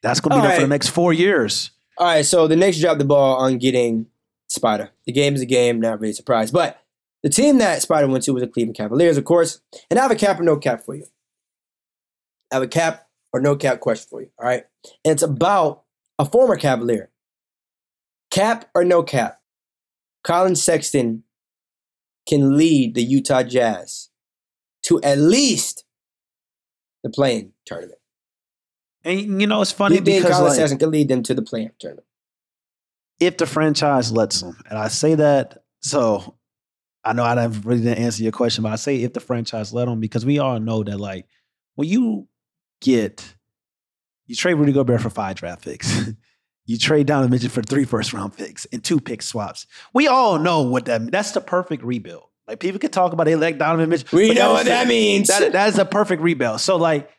that's 0.04 0.20
going 0.20 0.32
to 0.32 0.38
be 0.38 0.42
All 0.42 0.48
there 0.48 0.56
for 0.56 0.62
the 0.62 0.68
next 0.68 0.90
four 0.90 1.12
years. 1.14 1.72
All 1.98 2.06
right, 2.06 2.26
so 2.26 2.48
the 2.48 2.56
Knicks 2.56 2.80
dropped 2.80 3.00
the 3.00 3.06
ball 3.06 3.38
on 3.38 3.58
getting 3.58 4.06
Spider. 4.48 4.92
The 5.06 5.12
game 5.12 5.34
is 5.34 5.42
a 5.42 5.48
game, 5.48 5.82
not 5.82 6.00
really 6.00 6.14
surprised. 6.14 6.54
But 6.54 6.80
the 7.24 7.30
team 7.30 7.58
that 7.58 7.82
Spider 7.82 8.08
went 8.08 8.24
to 8.26 8.34
was 8.34 8.42
the 8.42 8.48
Cleveland 8.48 8.78
Cavaliers, 8.78 9.18
of 9.18 9.26
course. 9.26 9.62
And 9.90 10.00
I 10.00 10.04
have 10.04 10.12
a 10.12 10.16
cap 10.16 10.40
or 10.40 10.44
no 10.44 10.58
cap 10.58 10.86
for 10.86 10.96
you. 10.96 11.06
I 12.52 12.56
have 12.56 12.64
a 12.64 12.68
cap 12.68 13.08
or 13.34 13.42
no 13.42 13.56
cap 13.56 13.80
question 13.80 14.08
for 14.10 14.22
you. 14.22 14.30
All 14.38 14.46
right. 14.46 14.64
And 15.04 15.14
it's 15.14 15.24
about 15.24 15.84
a 16.20 16.26
former 16.26 16.56
Cavalier. 16.56 17.10
Cap 18.30 18.70
or 18.76 18.84
no 18.84 19.02
cap? 19.04 19.42
Collin 20.24 20.56
Sexton 20.56 21.24
can 22.28 22.58
lead 22.58 22.94
the 22.94 23.04
Utah 23.04 23.44
Jazz 23.44 24.10
to 24.84 25.02
at 25.02 25.18
least 25.18 25.86
the 27.08 27.14
play-in 27.14 27.54
tournament. 27.66 28.00
And 29.04 29.42
you 29.42 29.48
know, 29.48 29.62
it's 29.62 29.72
funny 29.72 30.00
because 30.02 30.32
Collin 30.32 30.70
like, 30.70 30.80
can 30.80 30.92
lead 30.92 31.08
them 31.08 31.24
to 31.24 31.34
the 31.34 31.42
play-in 31.42 31.72
tournament? 31.80 32.08
if 33.20 33.38
the 33.38 33.46
franchise 33.46 34.12
lets 34.12 34.42
them, 34.42 34.58
and 34.70 34.78
I 34.78 34.88
say 34.90 35.16
that, 35.16 35.64
so 35.82 36.36
I 37.04 37.14
know 37.14 37.24
I 37.24 37.36
didn't 37.36 37.66
really 37.66 37.82
didn't 37.82 38.04
answer 38.04 38.24
your 38.24 38.32
question, 38.32 38.64
but 38.64 38.72
I 38.72 38.76
say 38.76 39.02
if 39.02 39.14
the 39.14 39.20
franchise 39.20 39.74
let 39.74 39.86
them 39.86 40.00
because 40.00 40.26
we 40.26 40.40
all 40.40 40.60
know 40.60 40.84
that 40.84 41.00
like 41.00 41.26
when 41.76 41.88
you 41.88 42.28
get 42.82 43.36
you 44.28 44.36
trade 44.36 44.56
Rudy 44.56 44.74
Gobert 44.74 45.02
for 45.02 45.10
five 45.10 45.36
draft 45.36 45.64
picks, 45.64 46.10
you 46.66 46.78
trade 46.78 47.08
Donovan 47.08 47.32
midget 47.32 47.52
for 47.52 47.62
three 47.62 47.86
first 47.86 48.14
round 48.14 48.36
picks 48.36 48.66
and 48.66 48.84
two 48.84 49.00
pick 49.00 49.22
swaps. 49.22 49.66
We 49.94 50.08
all 50.08 50.38
know 50.38 50.62
what 50.64 50.86
that 50.86 51.12
that's 51.12 51.32
the 51.32 51.42
perfect 51.42 51.84
rebuild. 51.84 52.26
Like 52.48 52.60
people 52.60 52.80
could 52.80 52.94
talk 52.94 53.12
about 53.14 53.26
they 53.26 53.34
elect 53.34 53.58
Donovan 53.58 53.90
Mitchell. 53.90 54.18
We 54.18 54.34
know 54.34 54.54
what 54.54 54.66
that 54.66 54.88
means. 54.88 55.28
that, 55.28 55.52
that 55.52 55.70
is 55.70 55.78
a 55.78 55.86
perfect 55.86 56.22
rebuild. 56.22 56.62
So 56.62 56.78
like, 56.78 57.10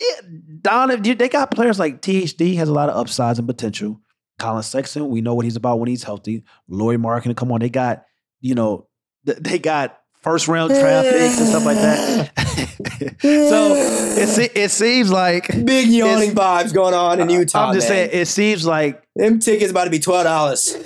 yeah, 0.00 0.20
Donovan, 0.60 1.16
they 1.16 1.28
got 1.28 1.50
players 1.50 1.78
like 1.78 2.02
THT 2.02 2.40
has 2.56 2.68
a 2.68 2.72
lot 2.72 2.88
of 2.88 2.96
upsides 2.96 3.38
and 3.38 3.46
potential. 3.46 4.00
Collin 4.38 4.62
Sexton, 4.62 5.08
we 5.08 5.20
know 5.20 5.34
what 5.34 5.44
he's 5.44 5.56
about 5.56 5.80
when 5.80 5.88
he's 5.88 6.04
healthy. 6.04 6.44
Lauri 6.68 6.96
Markkanen, 6.96 7.36
come 7.36 7.50
on, 7.52 7.60
they 7.60 7.70
got 7.70 8.04
you 8.40 8.54
know 8.54 8.86
they 9.24 9.58
got 9.58 9.98
first 10.22 10.48
round 10.48 10.72
draft 10.72 11.08
picks 11.08 11.38
and 11.38 11.48
stuff 11.48 11.64
like 11.64 11.76
that. 11.76 12.30
so 13.20 13.74
it 13.76 14.52
it 14.56 14.70
seems 14.70 15.10
like 15.10 15.48
Big 15.64 15.88
yawning 15.88 16.32
vibes 16.32 16.72
going 16.72 16.94
on 16.94 17.20
in 17.20 17.28
Utah. 17.30 17.68
I'm 17.68 17.74
just 17.74 17.88
man. 17.88 18.08
saying 18.08 18.10
it 18.12 18.26
seems 18.26 18.66
like 18.66 19.04
them 19.16 19.40
tickets 19.40 19.70
about 19.70 19.84
to 19.84 19.90
be 19.90 19.98
twelve 19.98 20.24
dollars. 20.24 20.76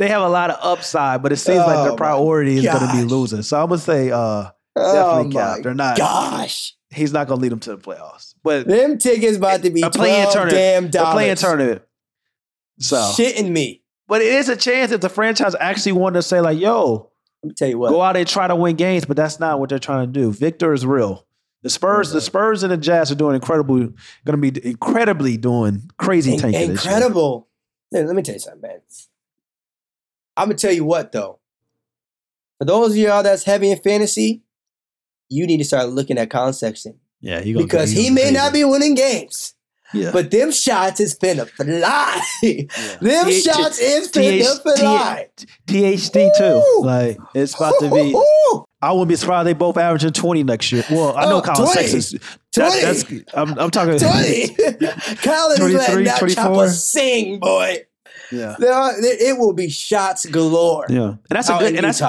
They 0.00 0.08
have 0.08 0.22
a 0.22 0.28
lot 0.28 0.50
of 0.50 0.56
upside, 0.62 1.22
but 1.22 1.30
it 1.30 1.36
seems 1.36 1.58
like 1.58 1.76
Oh, 1.78 1.84
their 1.84 1.96
priority 1.96 2.56
is 2.56 2.64
going 2.64 2.80
to 2.80 2.92
be 2.92 3.04
losing. 3.04 3.42
So 3.42 3.60
I'm 3.62 3.68
gonna 3.68 3.78
say 3.80 4.10
uh, 4.10 4.16
Oh 4.18 4.50
definitely 4.74 5.34
my 5.34 5.40
cap. 5.54 5.62
They're 5.62 5.74
not. 5.74 5.96
gosh, 5.98 6.74
He's 6.90 7.12
not 7.12 7.28
going 7.28 7.38
to 7.38 7.42
lead 7.42 7.52
them 7.52 7.60
to 7.60 7.76
the 7.76 7.78
playoffs, 7.78 8.34
but 8.42 8.66
them 8.66 8.98
tickets 8.98 9.36
about 9.36 9.62
to 9.62 9.70
be 9.70 9.82
a 9.82 9.90
play-in 9.90 10.28
tournament. 10.32 10.56
damn 10.56 10.84
a 10.86 10.88
dollars. 10.88 11.12
play-in 11.12 11.36
tournament. 11.36 11.82
So, 12.80 12.96
shitting 12.96 13.50
me. 13.50 13.82
but 14.08 14.22
it 14.22 14.32
is 14.32 14.48
a 14.48 14.56
chance 14.56 14.90
if 14.90 15.00
the 15.02 15.08
franchise 15.10 15.54
actually 15.60 15.92
wanted 15.92 16.14
to 16.14 16.22
say 16.22 16.40
like, 16.40 16.58
"Yo, 16.58 17.10
Let 17.42 17.48
me 17.48 17.54
tell 17.54 17.68
you 17.68 17.78
what. 17.78 17.90
go 17.90 18.00
out 18.00 18.16
and 18.16 18.26
try 18.26 18.48
to 18.48 18.56
win 18.56 18.76
games," 18.76 19.04
but 19.04 19.16
that's 19.18 19.38
not 19.38 19.60
what 19.60 19.68
they're 19.68 19.78
trying 19.78 20.06
to 20.10 20.12
do. 20.20 20.32
Victor 20.32 20.72
is 20.72 20.86
real. 20.86 21.26
The 21.62 21.68
Spurs, 21.68 22.10
the 22.10 22.22
Spurs 22.22 22.62
and 22.62 22.72
the 22.72 22.78
Jazz 22.78 23.12
are 23.12 23.16
doing 23.16 23.34
incredible. 23.34 23.76
Going 23.76 23.94
to 24.24 24.36
be 24.38 24.66
incredibly 24.66 25.36
doing 25.36 25.90
crazy 25.98 26.32
In- 26.32 26.38
tanking. 26.40 26.70
incredible. 26.70 27.48
Let 27.92 28.06
me 28.16 28.22
tell 28.22 28.34
you 28.34 28.38
something, 28.40 28.62
man. 28.62 28.80
I'm 30.36 30.48
gonna 30.48 30.58
tell 30.58 30.72
you 30.72 30.84
what 30.84 31.12
though. 31.12 31.38
For 32.58 32.64
those 32.64 32.90
of 32.92 32.96
y'all 32.96 33.22
that's 33.22 33.44
heavy 33.44 33.70
in 33.70 33.78
fantasy, 33.78 34.42
you 35.28 35.46
need 35.46 35.58
to 35.58 35.64
start 35.64 35.88
looking 35.88 36.18
at 36.18 36.28
Collin 36.30 36.52
Sexton 36.52 36.98
Yeah, 37.20 37.40
he 37.40 37.54
because 37.54 37.90
he 37.90 38.04
he 38.04 38.10
may 38.10 38.22
crazy. 38.22 38.34
not 38.34 38.52
be 38.52 38.64
winning 38.64 38.94
games, 38.94 39.54
Yeah. 39.94 40.10
but 40.12 40.30
them 40.30 40.50
shots 40.52 41.00
is 41.00 41.16
finna 41.18 41.48
fly. 41.48 42.20
them 43.00 43.26
T- 43.26 43.40
shots 43.40 43.78
is 43.78 44.10
T- 44.10 44.20
finna 44.20 44.62
T- 44.76 44.80
fly. 44.80 45.28
THT 45.66 46.36
too. 46.36 46.80
Like 46.82 47.18
it's 47.34 47.54
about 47.54 47.74
to 47.80 47.90
be. 47.90 48.14
I 48.82 48.92
wouldn't 48.92 49.08
be 49.10 49.16
surprised 49.16 49.46
they 49.46 49.52
both 49.52 49.76
averaging 49.76 50.12
twenty 50.12 50.42
next 50.42 50.72
year. 50.72 50.82
Well, 50.90 51.14
I 51.16 51.24
know 51.26 51.38
Oh, 51.38 51.42
Collin 51.42 51.72
20. 51.74 51.88
Sexton's. 51.88 52.38
That, 52.56 52.82
that's 52.82 53.04
I'm, 53.34 53.58
I'm 53.58 53.70
talking 53.70 53.98
20. 53.98 54.48
Collin 55.22 55.52
is 55.52 55.58
23, 55.58 55.74
letting 55.74 56.04
that 56.04 56.18
24. 56.18 56.34
chopper 56.34 56.68
sing, 56.70 57.38
boy. 57.40 57.84
Yeah, 58.32 58.56
There 58.58 58.72
are, 58.72 59.00
there, 59.00 59.16
it 59.30 59.38
will 59.38 59.52
be 59.52 59.68
shots 59.68 60.26
galore. 60.26 60.86
yeah, 60.88 61.08
and 61.08 61.18
that's 61.30 61.48
a 61.48 61.58
good. 61.58 61.74
And 61.76 61.84
that's. 61.84 62.00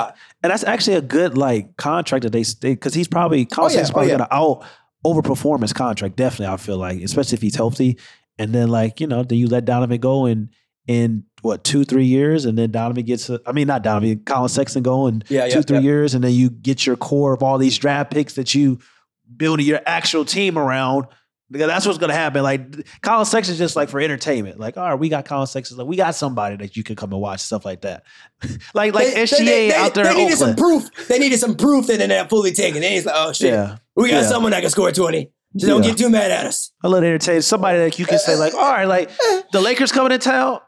And 0.43 0.49
that's 0.49 0.63
actually 0.63 0.95
a 0.97 1.01
good 1.01 1.37
like 1.37 1.77
contract 1.77 2.23
that 2.23 2.31
they 2.31 2.43
because 2.61 2.95
he's 2.95 3.07
probably 3.07 3.45
Collin 3.45 3.71
Oh, 3.71 3.75
yeah. 3.75 3.85
Oh, 3.87 3.91
probably 3.91 4.09
Oh, 4.09 4.13
yeah. 4.13 4.17
gonna 4.17 4.27
out 4.31 4.65
overperform 5.05 5.61
his 5.61 5.71
contract. 5.73 6.15
Definitely, 6.15 6.53
I 6.53 6.57
feel 6.57 6.77
like, 6.77 7.01
especially 7.01 7.35
if 7.35 7.41
he's 7.43 7.55
healthy. 7.55 7.99
And 8.39 8.51
then 8.53 8.69
like 8.69 8.99
you 8.99 9.05
know, 9.07 9.21
then 9.23 9.37
you 9.37 9.47
let 9.47 9.65
Donovan 9.65 9.99
go 9.99 10.25
in 10.25 10.49
in 10.87 11.25
what 11.43 11.63
two 11.63 11.83
three 11.83 12.05
years, 12.05 12.45
and 12.45 12.57
then 12.57 12.71
Donovan 12.71 13.05
gets. 13.05 13.29
A, 13.29 13.39
I 13.45 13.51
mean, 13.51 13.67
not 13.67 13.83
Donovan, 13.83 14.23
Collin 14.25 14.49
Sexton 14.49 14.81
go 14.81 15.05
in 15.07 15.21
Yeah, 15.29 15.47
two 15.47 15.57
yeah, 15.57 15.61
three 15.61 15.77
yeah. 15.77 15.83
years, 15.83 16.15
and 16.15 16.23
then 16.23 16.31
you 16.33 16.49
get 16.49 16.87
your 16.87 16.95
core 16.95 17.33
of 17.33 17.43
all 17.43 17.59
these 17.59 17.77
draft 17.77 18.09
picks 18.11 18.33
that 18.33 18.55
you 18.55 18.79
building 19.37 19.65
your 19.65 19.81
actual 19.85 20.25
team 20.25 20.57
around. 20.57 21.05
Because 21.51 21.67
that's 21.67 21.85
what's 21.85 21.97
gonna 21.97 22.13
happen. 22.13 22.43
Like 22.43 22.87
Collin 23.01 23.25
Sexton's 23.25 23.57
just 23.57 23.75
like 23.75 23.89
for 23.89 23.99
entertainment. 23.99 24.59
Like, 24.59 24.77
all 24.77 24.85
right, 24.89 24.95
we 24.99 25.09
got 25.09 25.25
Collin 25.25 25.47
Sexton. 25.47 25.77
Like, 25.77 25.87
we 25.87 25.97
got 25.97 26.15
somebody 26.15 26.55
that 26.55 26.77
you 26.77 26.83
can 26.83 26.95
come 26.95 27.11
and 27.11 27.21
watch 27.21 27.41
stuff 27.41 27.65
like 27.65 27.81
that. 27.81 28.03
like 28.73 28.93
like 28.93 29.13
They- 29.13 29.23
SGA 29.23 29.37
they, 29.39 29.45
they, 29.69 29.73
out 29.75 29.93
there 29.93 30.05
They 30.05 30.15
needed 30.15 30.37
some 30.37 30.55
proof. 30.55 30.89
They 31.07 31.19
needed 31.19 31.39
some 31.39 31.55
proof 31.55 31.87
that 31.87 31.97
they're 31.99 32.07
not 32.07 32.29
fully 32.29 32.51
taken. 32.53 32.81
They 32.81 32.95
was 32.95 33.05
like, 33.05 33.15
oh 33.17 33.33
shit, 33.33 33.53
Yeah. 33.53 33.77
we 33.95 34.09
got 34.09 34.21
Yeah. 34.23 34.29
someone 34.29 34.51
that 34.51 34.61
can 34.61 34.69
score 34.69 34.91
twenty. 34.91 35.31
Just 35.57 35.67
don't 35.67 35.81
get 35.81 35.97
too 35.97 36.09
mad 36.09 36.31
at 36.31 36.45
us. 36.45 36.71
A 36.83 36.87
little 36.87 37.05
entertaining. 37.05 37.41
Somebody 37.41 37.79
that 37.79 37.99
you 37.99 38.05
can 38.05 38.19
say 38.19 38.37
like, 38.37 38.53
all 38.53 38.61
right, 38.71 38.85
like 38.85 39.09
the 39.51 39.59
Lakers 39.59 39.91
coming 39.91 40.11
to 40.11 40.17
town. 40.17 40.59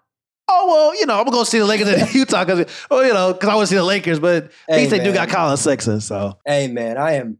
Oh 0.49 0.67
well, 0.67 0.95
you 0.99 1.05
know 1.05 1.13
I'm 1.17 1.23
gonna 1.23 1.37
go 1.37 1.45
see 1.45 1.59
the 1.59 1.65
Lakers 1.65 1.87
in 1.87 2.05
Utah 2.19 2.43
because, 2.43 2.65
oh 2.91 2.99
you 2.99 3.13
know, 3.13 3.31
because 3.31 3.47
I 3.47 3.55
want 3.55 3.63
to 3.67 3.69
see 3.69 3.77
the 3.77 3.83
Lakers, 3.83 4.19
but 4.19 4.43
at 4.43 4.51
Hey, 4.67 4.77
least 4.79 4.89
they 4.91 4.99
do 5.01 5.13
got 5.13 5.29
Collin 5.29 5.55
Sexton. 5.55 6.01
So 6.01 6.37
Hey 6.45 6.67
man, 6.67 6.97
I 6.97 7.13
am. 7.13 7.37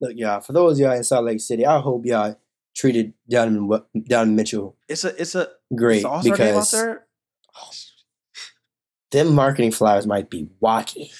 Look, 0.00 0.12
y'all. 0.16 0.40
For 0.40 0.54
those 0.54 0.78
of 0.78 0.84
y'all 0.84 0.92
in 0.96 1.04
Salt 1.04 1.24
Lake 1.26 1.40
City, 1.40 1.66
I 1.66 1.78
hope 1.80 2.06
y'all 2.06 2.34
treated 2.76 3.14
Donovan 3.28 3.82
Donovan 4.06 4.36
Mitchell 4.36 4.76
it's 4.88 5.04
a 5.04 5.20
it's 5.20 5.34
a 5.34 5.48
great 5.74 5.96
it's 5.96 6.04
an 6.04 6.10
All-Star 6.10 6.36
game 6.36 6.48
out 6.48 6.54
because 6.54 6.70
there. 6.70 7.06
them 9.10 9.34
marketing 9.34 9.72
flyers 9.72 10.06
might 10.06 10.30
be 10.30 10.48
wacky. 10.62 11.10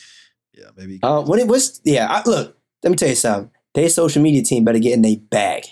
Yeah, 0.53 0.71
maybe. 0.77 1.01
Uh, 1.03 1.23
when 1.23 1.39
it 1.39 1.49
was, 1.49 1.81
yeah. 1.85 2.07
I, 2.09 2.23
look, 2.29 2.57
let 2.83 2.91
me 2.91 2.97
tell 2.97 3.11
you 3.11 3.15
something. 3.15 3.51
Their 3.75 3.89
social 3.91 4.23
media 4.23 4.43
team 4.43 4.65
better 4.65 4.79
get 4.79 4.95
in 4.95 5.03
their 5.03 5.17
bag 5.17 5.65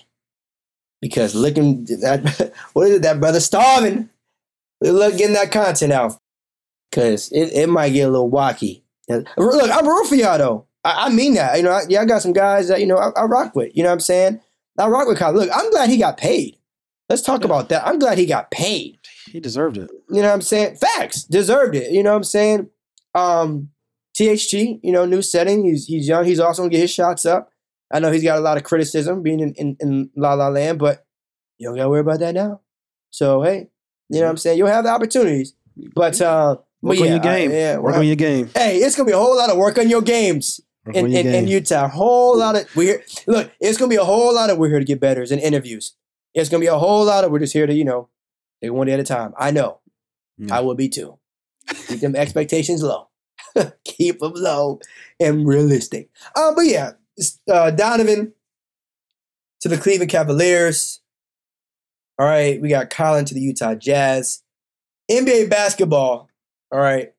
because 1.00 1.34
looking 1.34 1.84
that 1.84 2.52
what 2.74 2.88
is 2.88 2.96
it? 2.96 3.02
That 3.02 3.20
brother 3.20 3.40
starving. 3.40 4.10
Look, 4.82 5.16
getting 5.16 5.34
that 5.34 5.50
content 5.50 5.92
out 5.92 6.18
because 6.90 7.32
it, 7.32 7.52
it 7.54 7.68
might 7.68 7.90
get 7.90 8.08
a 8.08 8.10
little 8.10 8.30
wacky. 8.30 8.82
Look, 9.08 9.26
I'm 9.38 9.86
rooting 9.86 10.08
for 10.08 10.14
y'all 10.16 10.38
though. 10.38 10.66
I, 10.84 11.06
I 11.06 11.08
mean 11.08 11.34
that. 11.34 11.56
You 11.56 11.62
know, 11.62 11.72
I, 11.72 11.82
yeah, 11.88 12.02
I 12.02 12.04
got 12.04 12.20
some 12.20 12.34
guys 12.34 12.68
that 12.68 12.80
you 12.80 12.86
know 12.86 12.98
I, 12.98 13.10
I 13.18 13.24
rock 13.24 13.54
with. 13.54 13.74
You 13.74 13.82
know 13.82 13.88
what 13.88 13.94
I'm 13.94 14.00
saying? 14.00 14.40
I 14.78 14.88
rock 14.88 15.06
with 15.08 15.18
Collin. 15.18 15.36
Look, 15.36 15.50
I'm 15.54 15.70
glad 15.70 15.88
he 15.90 15.96
got 15.98 16.16
paid. 16.16 16.56
Let's 17.08 17.22
talk 17.22 17.40
Yeah. 17.42 17.46
about 17.46 17.68
that. 17.68 17.86
I'm 17.86 17.98
glad 17.98 18.18
he 18.18 18.26
got 18.26 18.50
paid. 18.50 18.98
he 19.30 19.40
deserved 19.40 19.76
it. 19.78 19.90
You 20.10 20.22
know 20.22 20.28
what 20.28 20.34
I'm 20.34 20.42
saying? 20.42 20.76
Facts. 20.76 21.24
Deserved 21.24 21.74
it. 21.74 21.90
You 21.92 22.02
know 22.02 22.10
what 22.10 22.16
I'm 22.18 22.24
saying? 22.24 22.68
Um, 23.14 23.70
THT, 24.16 24.52
you 24.82 24.92
know, 24.92 25.04
new 25.06 25.22
setting. 25.22 25.64
He's 25.64 25.86
he's 25.86 26.06
young. 26.08 26.24
He's 26.24 26.40
also 26.40 26.62
gonna 26.62 26.70
get 26.70 26.80
his 26.80 26.90
shots 26.92 27.26
up. 27.26 27.50
I 27.92 27.98
know 28.00 28.10
he's 28.12 28.22
got 28.22 28.38
a 28.38 28.40
lot 28.40 28.56
of 28.56 28.64
criticism 28.64 29.22
being 29.22 29.40
in, 29.40 29.54
in, 29.54 29.76
in 29.80 30.10
La 30.16 30.34
La 30.34 30.48
Land, 30.48 30.78
but 30.78 31.04
you 31.58 31.68
don't 31.68 31.76
gotta 31.76 31.88
worry 31.88 32.00
about 32.00 32.20
that 32.20 32.34
now. 32.34 32.60
So 33.10 33.42
hey, 33.42 33.68
you 34.08 34.18
know 34.20 34.26
what 34.26 34.30
I'm 34.30 34.36
saying? 34.36 34.58
You'll 34.58 34.68
have 34.68 34.84
the 34.84 34.90
opportunities. 34.90 35.54
But 35.94 36.20
uh 36.20 36.56
Work 36.82 36.98
but 36.98 37.02
on 37.02 37.04
yeah, 37.06 37.10
your 37.14 37.22
game. 37.22 37.50
I- 37.50 37.54
yeah, 37.54 37.78
Work 37.78 37.94
on 37.96 38.06
your 38.06 38.16
game. 38.16 38.50
Hey, 38.54 38.78
it's 38.78 38.94
gonna 38.96 39.06
be 39.06 39.12
a 39.12 39.18
whole 39.18 39.36
lot 39.36 39.50
of 39.50 39.56
work 39.56 39.78
on 39.78 39.88
your 39.88 40.02
games 40.02 40.60
in, 40.92 41.06
in, 41.06 41.26
in. 41.26 41.48
Utah. 41.48 41.86
A 41.86 41.88
whole 41.88 42.38
lot 42.38 42.56
of 42.56 42.76
we're 42.76 42.98
here. 42.98 43.04
Look, 43.26 43.50
it's 43.60 43.78
gonna 43.78 43.88
be 43.88 43.96
a 43.96 44.04
whole 44.04 44.34
lot 44.34 44.50
of 44.50 44.58
we're 44.58 44.68
here 44.68 44.78
to 44.78 44.84
get 44.84 45.00
betters 45.00 45.30
and 45.30 45.40
interviews. 45.40 45.94
It's 46.34 46.48
gonna 46.48 46.60
be 46.60 46.66
a 46.66 46.78
whole 46.78 47.04
lot 47.04 47.24
of 47.24 47.30
we're 47.30 47.38
just 47.38 47.52
here 47.52 47.66
to, 47.66 47.74
you 47.74 47.84
know, 47.84 48.08
take 48.62 48.72
one 48.72 48.86
day 48.86 48.92
at 48.92 49.00
a 49.00 49.04
time. 49.04 49.32
I 49.38 49.50
know. 49.50 49.80
Yeah. 50.36 50.56
I 50.56 50.60
will 50.60 50.74
be 50.74 50.88
too. 50.88 51.18
Keep 51.88 52.00
them 52.00 52.16
expectations 52.16 52.82
low. 52.82 53.08
Keep 53.84 54.20
them 54.20 54.32
low 54.34 54.80
and 55.20 55.46
realistic. 55.46 56.10
Um, 56.36 56.54
but 56.54 56.66
yeah, 56.66 56.92
uh, 57.50 57.70
Donovan 57.70 58.34
to 59.60 59.68
the 59.68 59.78
Cleveland 59.78 60.10
Cavaliers. 60.10 61.00
All 62.18 62.26
right, 62.26 62.60
we 62.60 62.68
got 62.68 62.90
Collin 62.90 63.24
to 63.24 63.34
the 63.34 63.40
Utah 63.40 63.74
Jazz. 63.74 64.42
NBA 65.10 65.50
basketball, 65.50 66.28
all 66.70 66.78
right, 66.78 67.12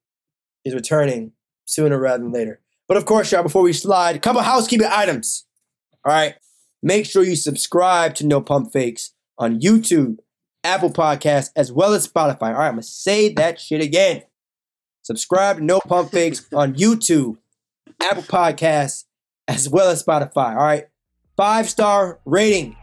is 0.64 0.74
returning 0.74 1.34
sooner 1.66 2.00
rather 2.00 2.24
than 2.24 2.32
later. 2.32 2.62
But 2.88 2.98
of 2.98 3.06
course, 3.06 3.32
y'all, 3.32 3.44
before 3.44 3.64
we 3.64 3.74
slide, 3.74 4.16
a 4.16 4.20
couple 4.20 4.42
housekeeping 4.42 4.88
items. 4.90 5.46
All 6.06 6.14
right, 6.14 6.36
make 6.84 7.06
sure 7.06 7.24
you 7.24 7.36
subscribe 7.36 8.14
to 8.16 8.26
No 8.26 8.42
Pump 8.42 8.72
Fakes 8.72 9.12
on 9.38 9.60
YouTube, 9.60 10.18
Apple 10.64 10.92
Podcasts, 10.92 11.50
as 11.56 11.72
well 11.72 11.94
as 11.94 12.08
Spotify. 12.08 12.50
All 12.50 12.54
right, 12.54 12.68
I'm 12.68 12.74
gonna 12.74 12.84
say 12.84 13.34
that 13.34 13.60
shit 13.60 13.82
again. 13.82 14.24
Subscribe 15.02 15.58
to 15.58 15.64
No 15.64 15.80
Pump 15.88 16.12
Fakes 16.12 16.48
on 16.54 16.76
YouTube, 16.76 17.38
Apple 18.02 18.24
Podcasts, 18.24 19.06
as 19.48 19.68
well 19.68 19.90
as 19.90 20.04
Spotify. 20.04 20.56
All 20.56 20.64
right, 20.64 20.86
five 21.36 21.68
star 21.68 22.20
rating 22.26 22.76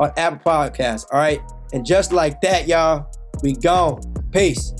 on 0.00 0.10
Apple 0.16 0.40
Podcasts. 0.52 1.04
All 1.12 1.18
right, 1.18 1.40
and 1.74 1.84
just 1.84 2.12
like 2.12 2.40
that, 2.40 2.66
y'all, 2.66 3.10
we 3.42 3.54
gone. 3.54 4.00
Peace. 4.32 4.72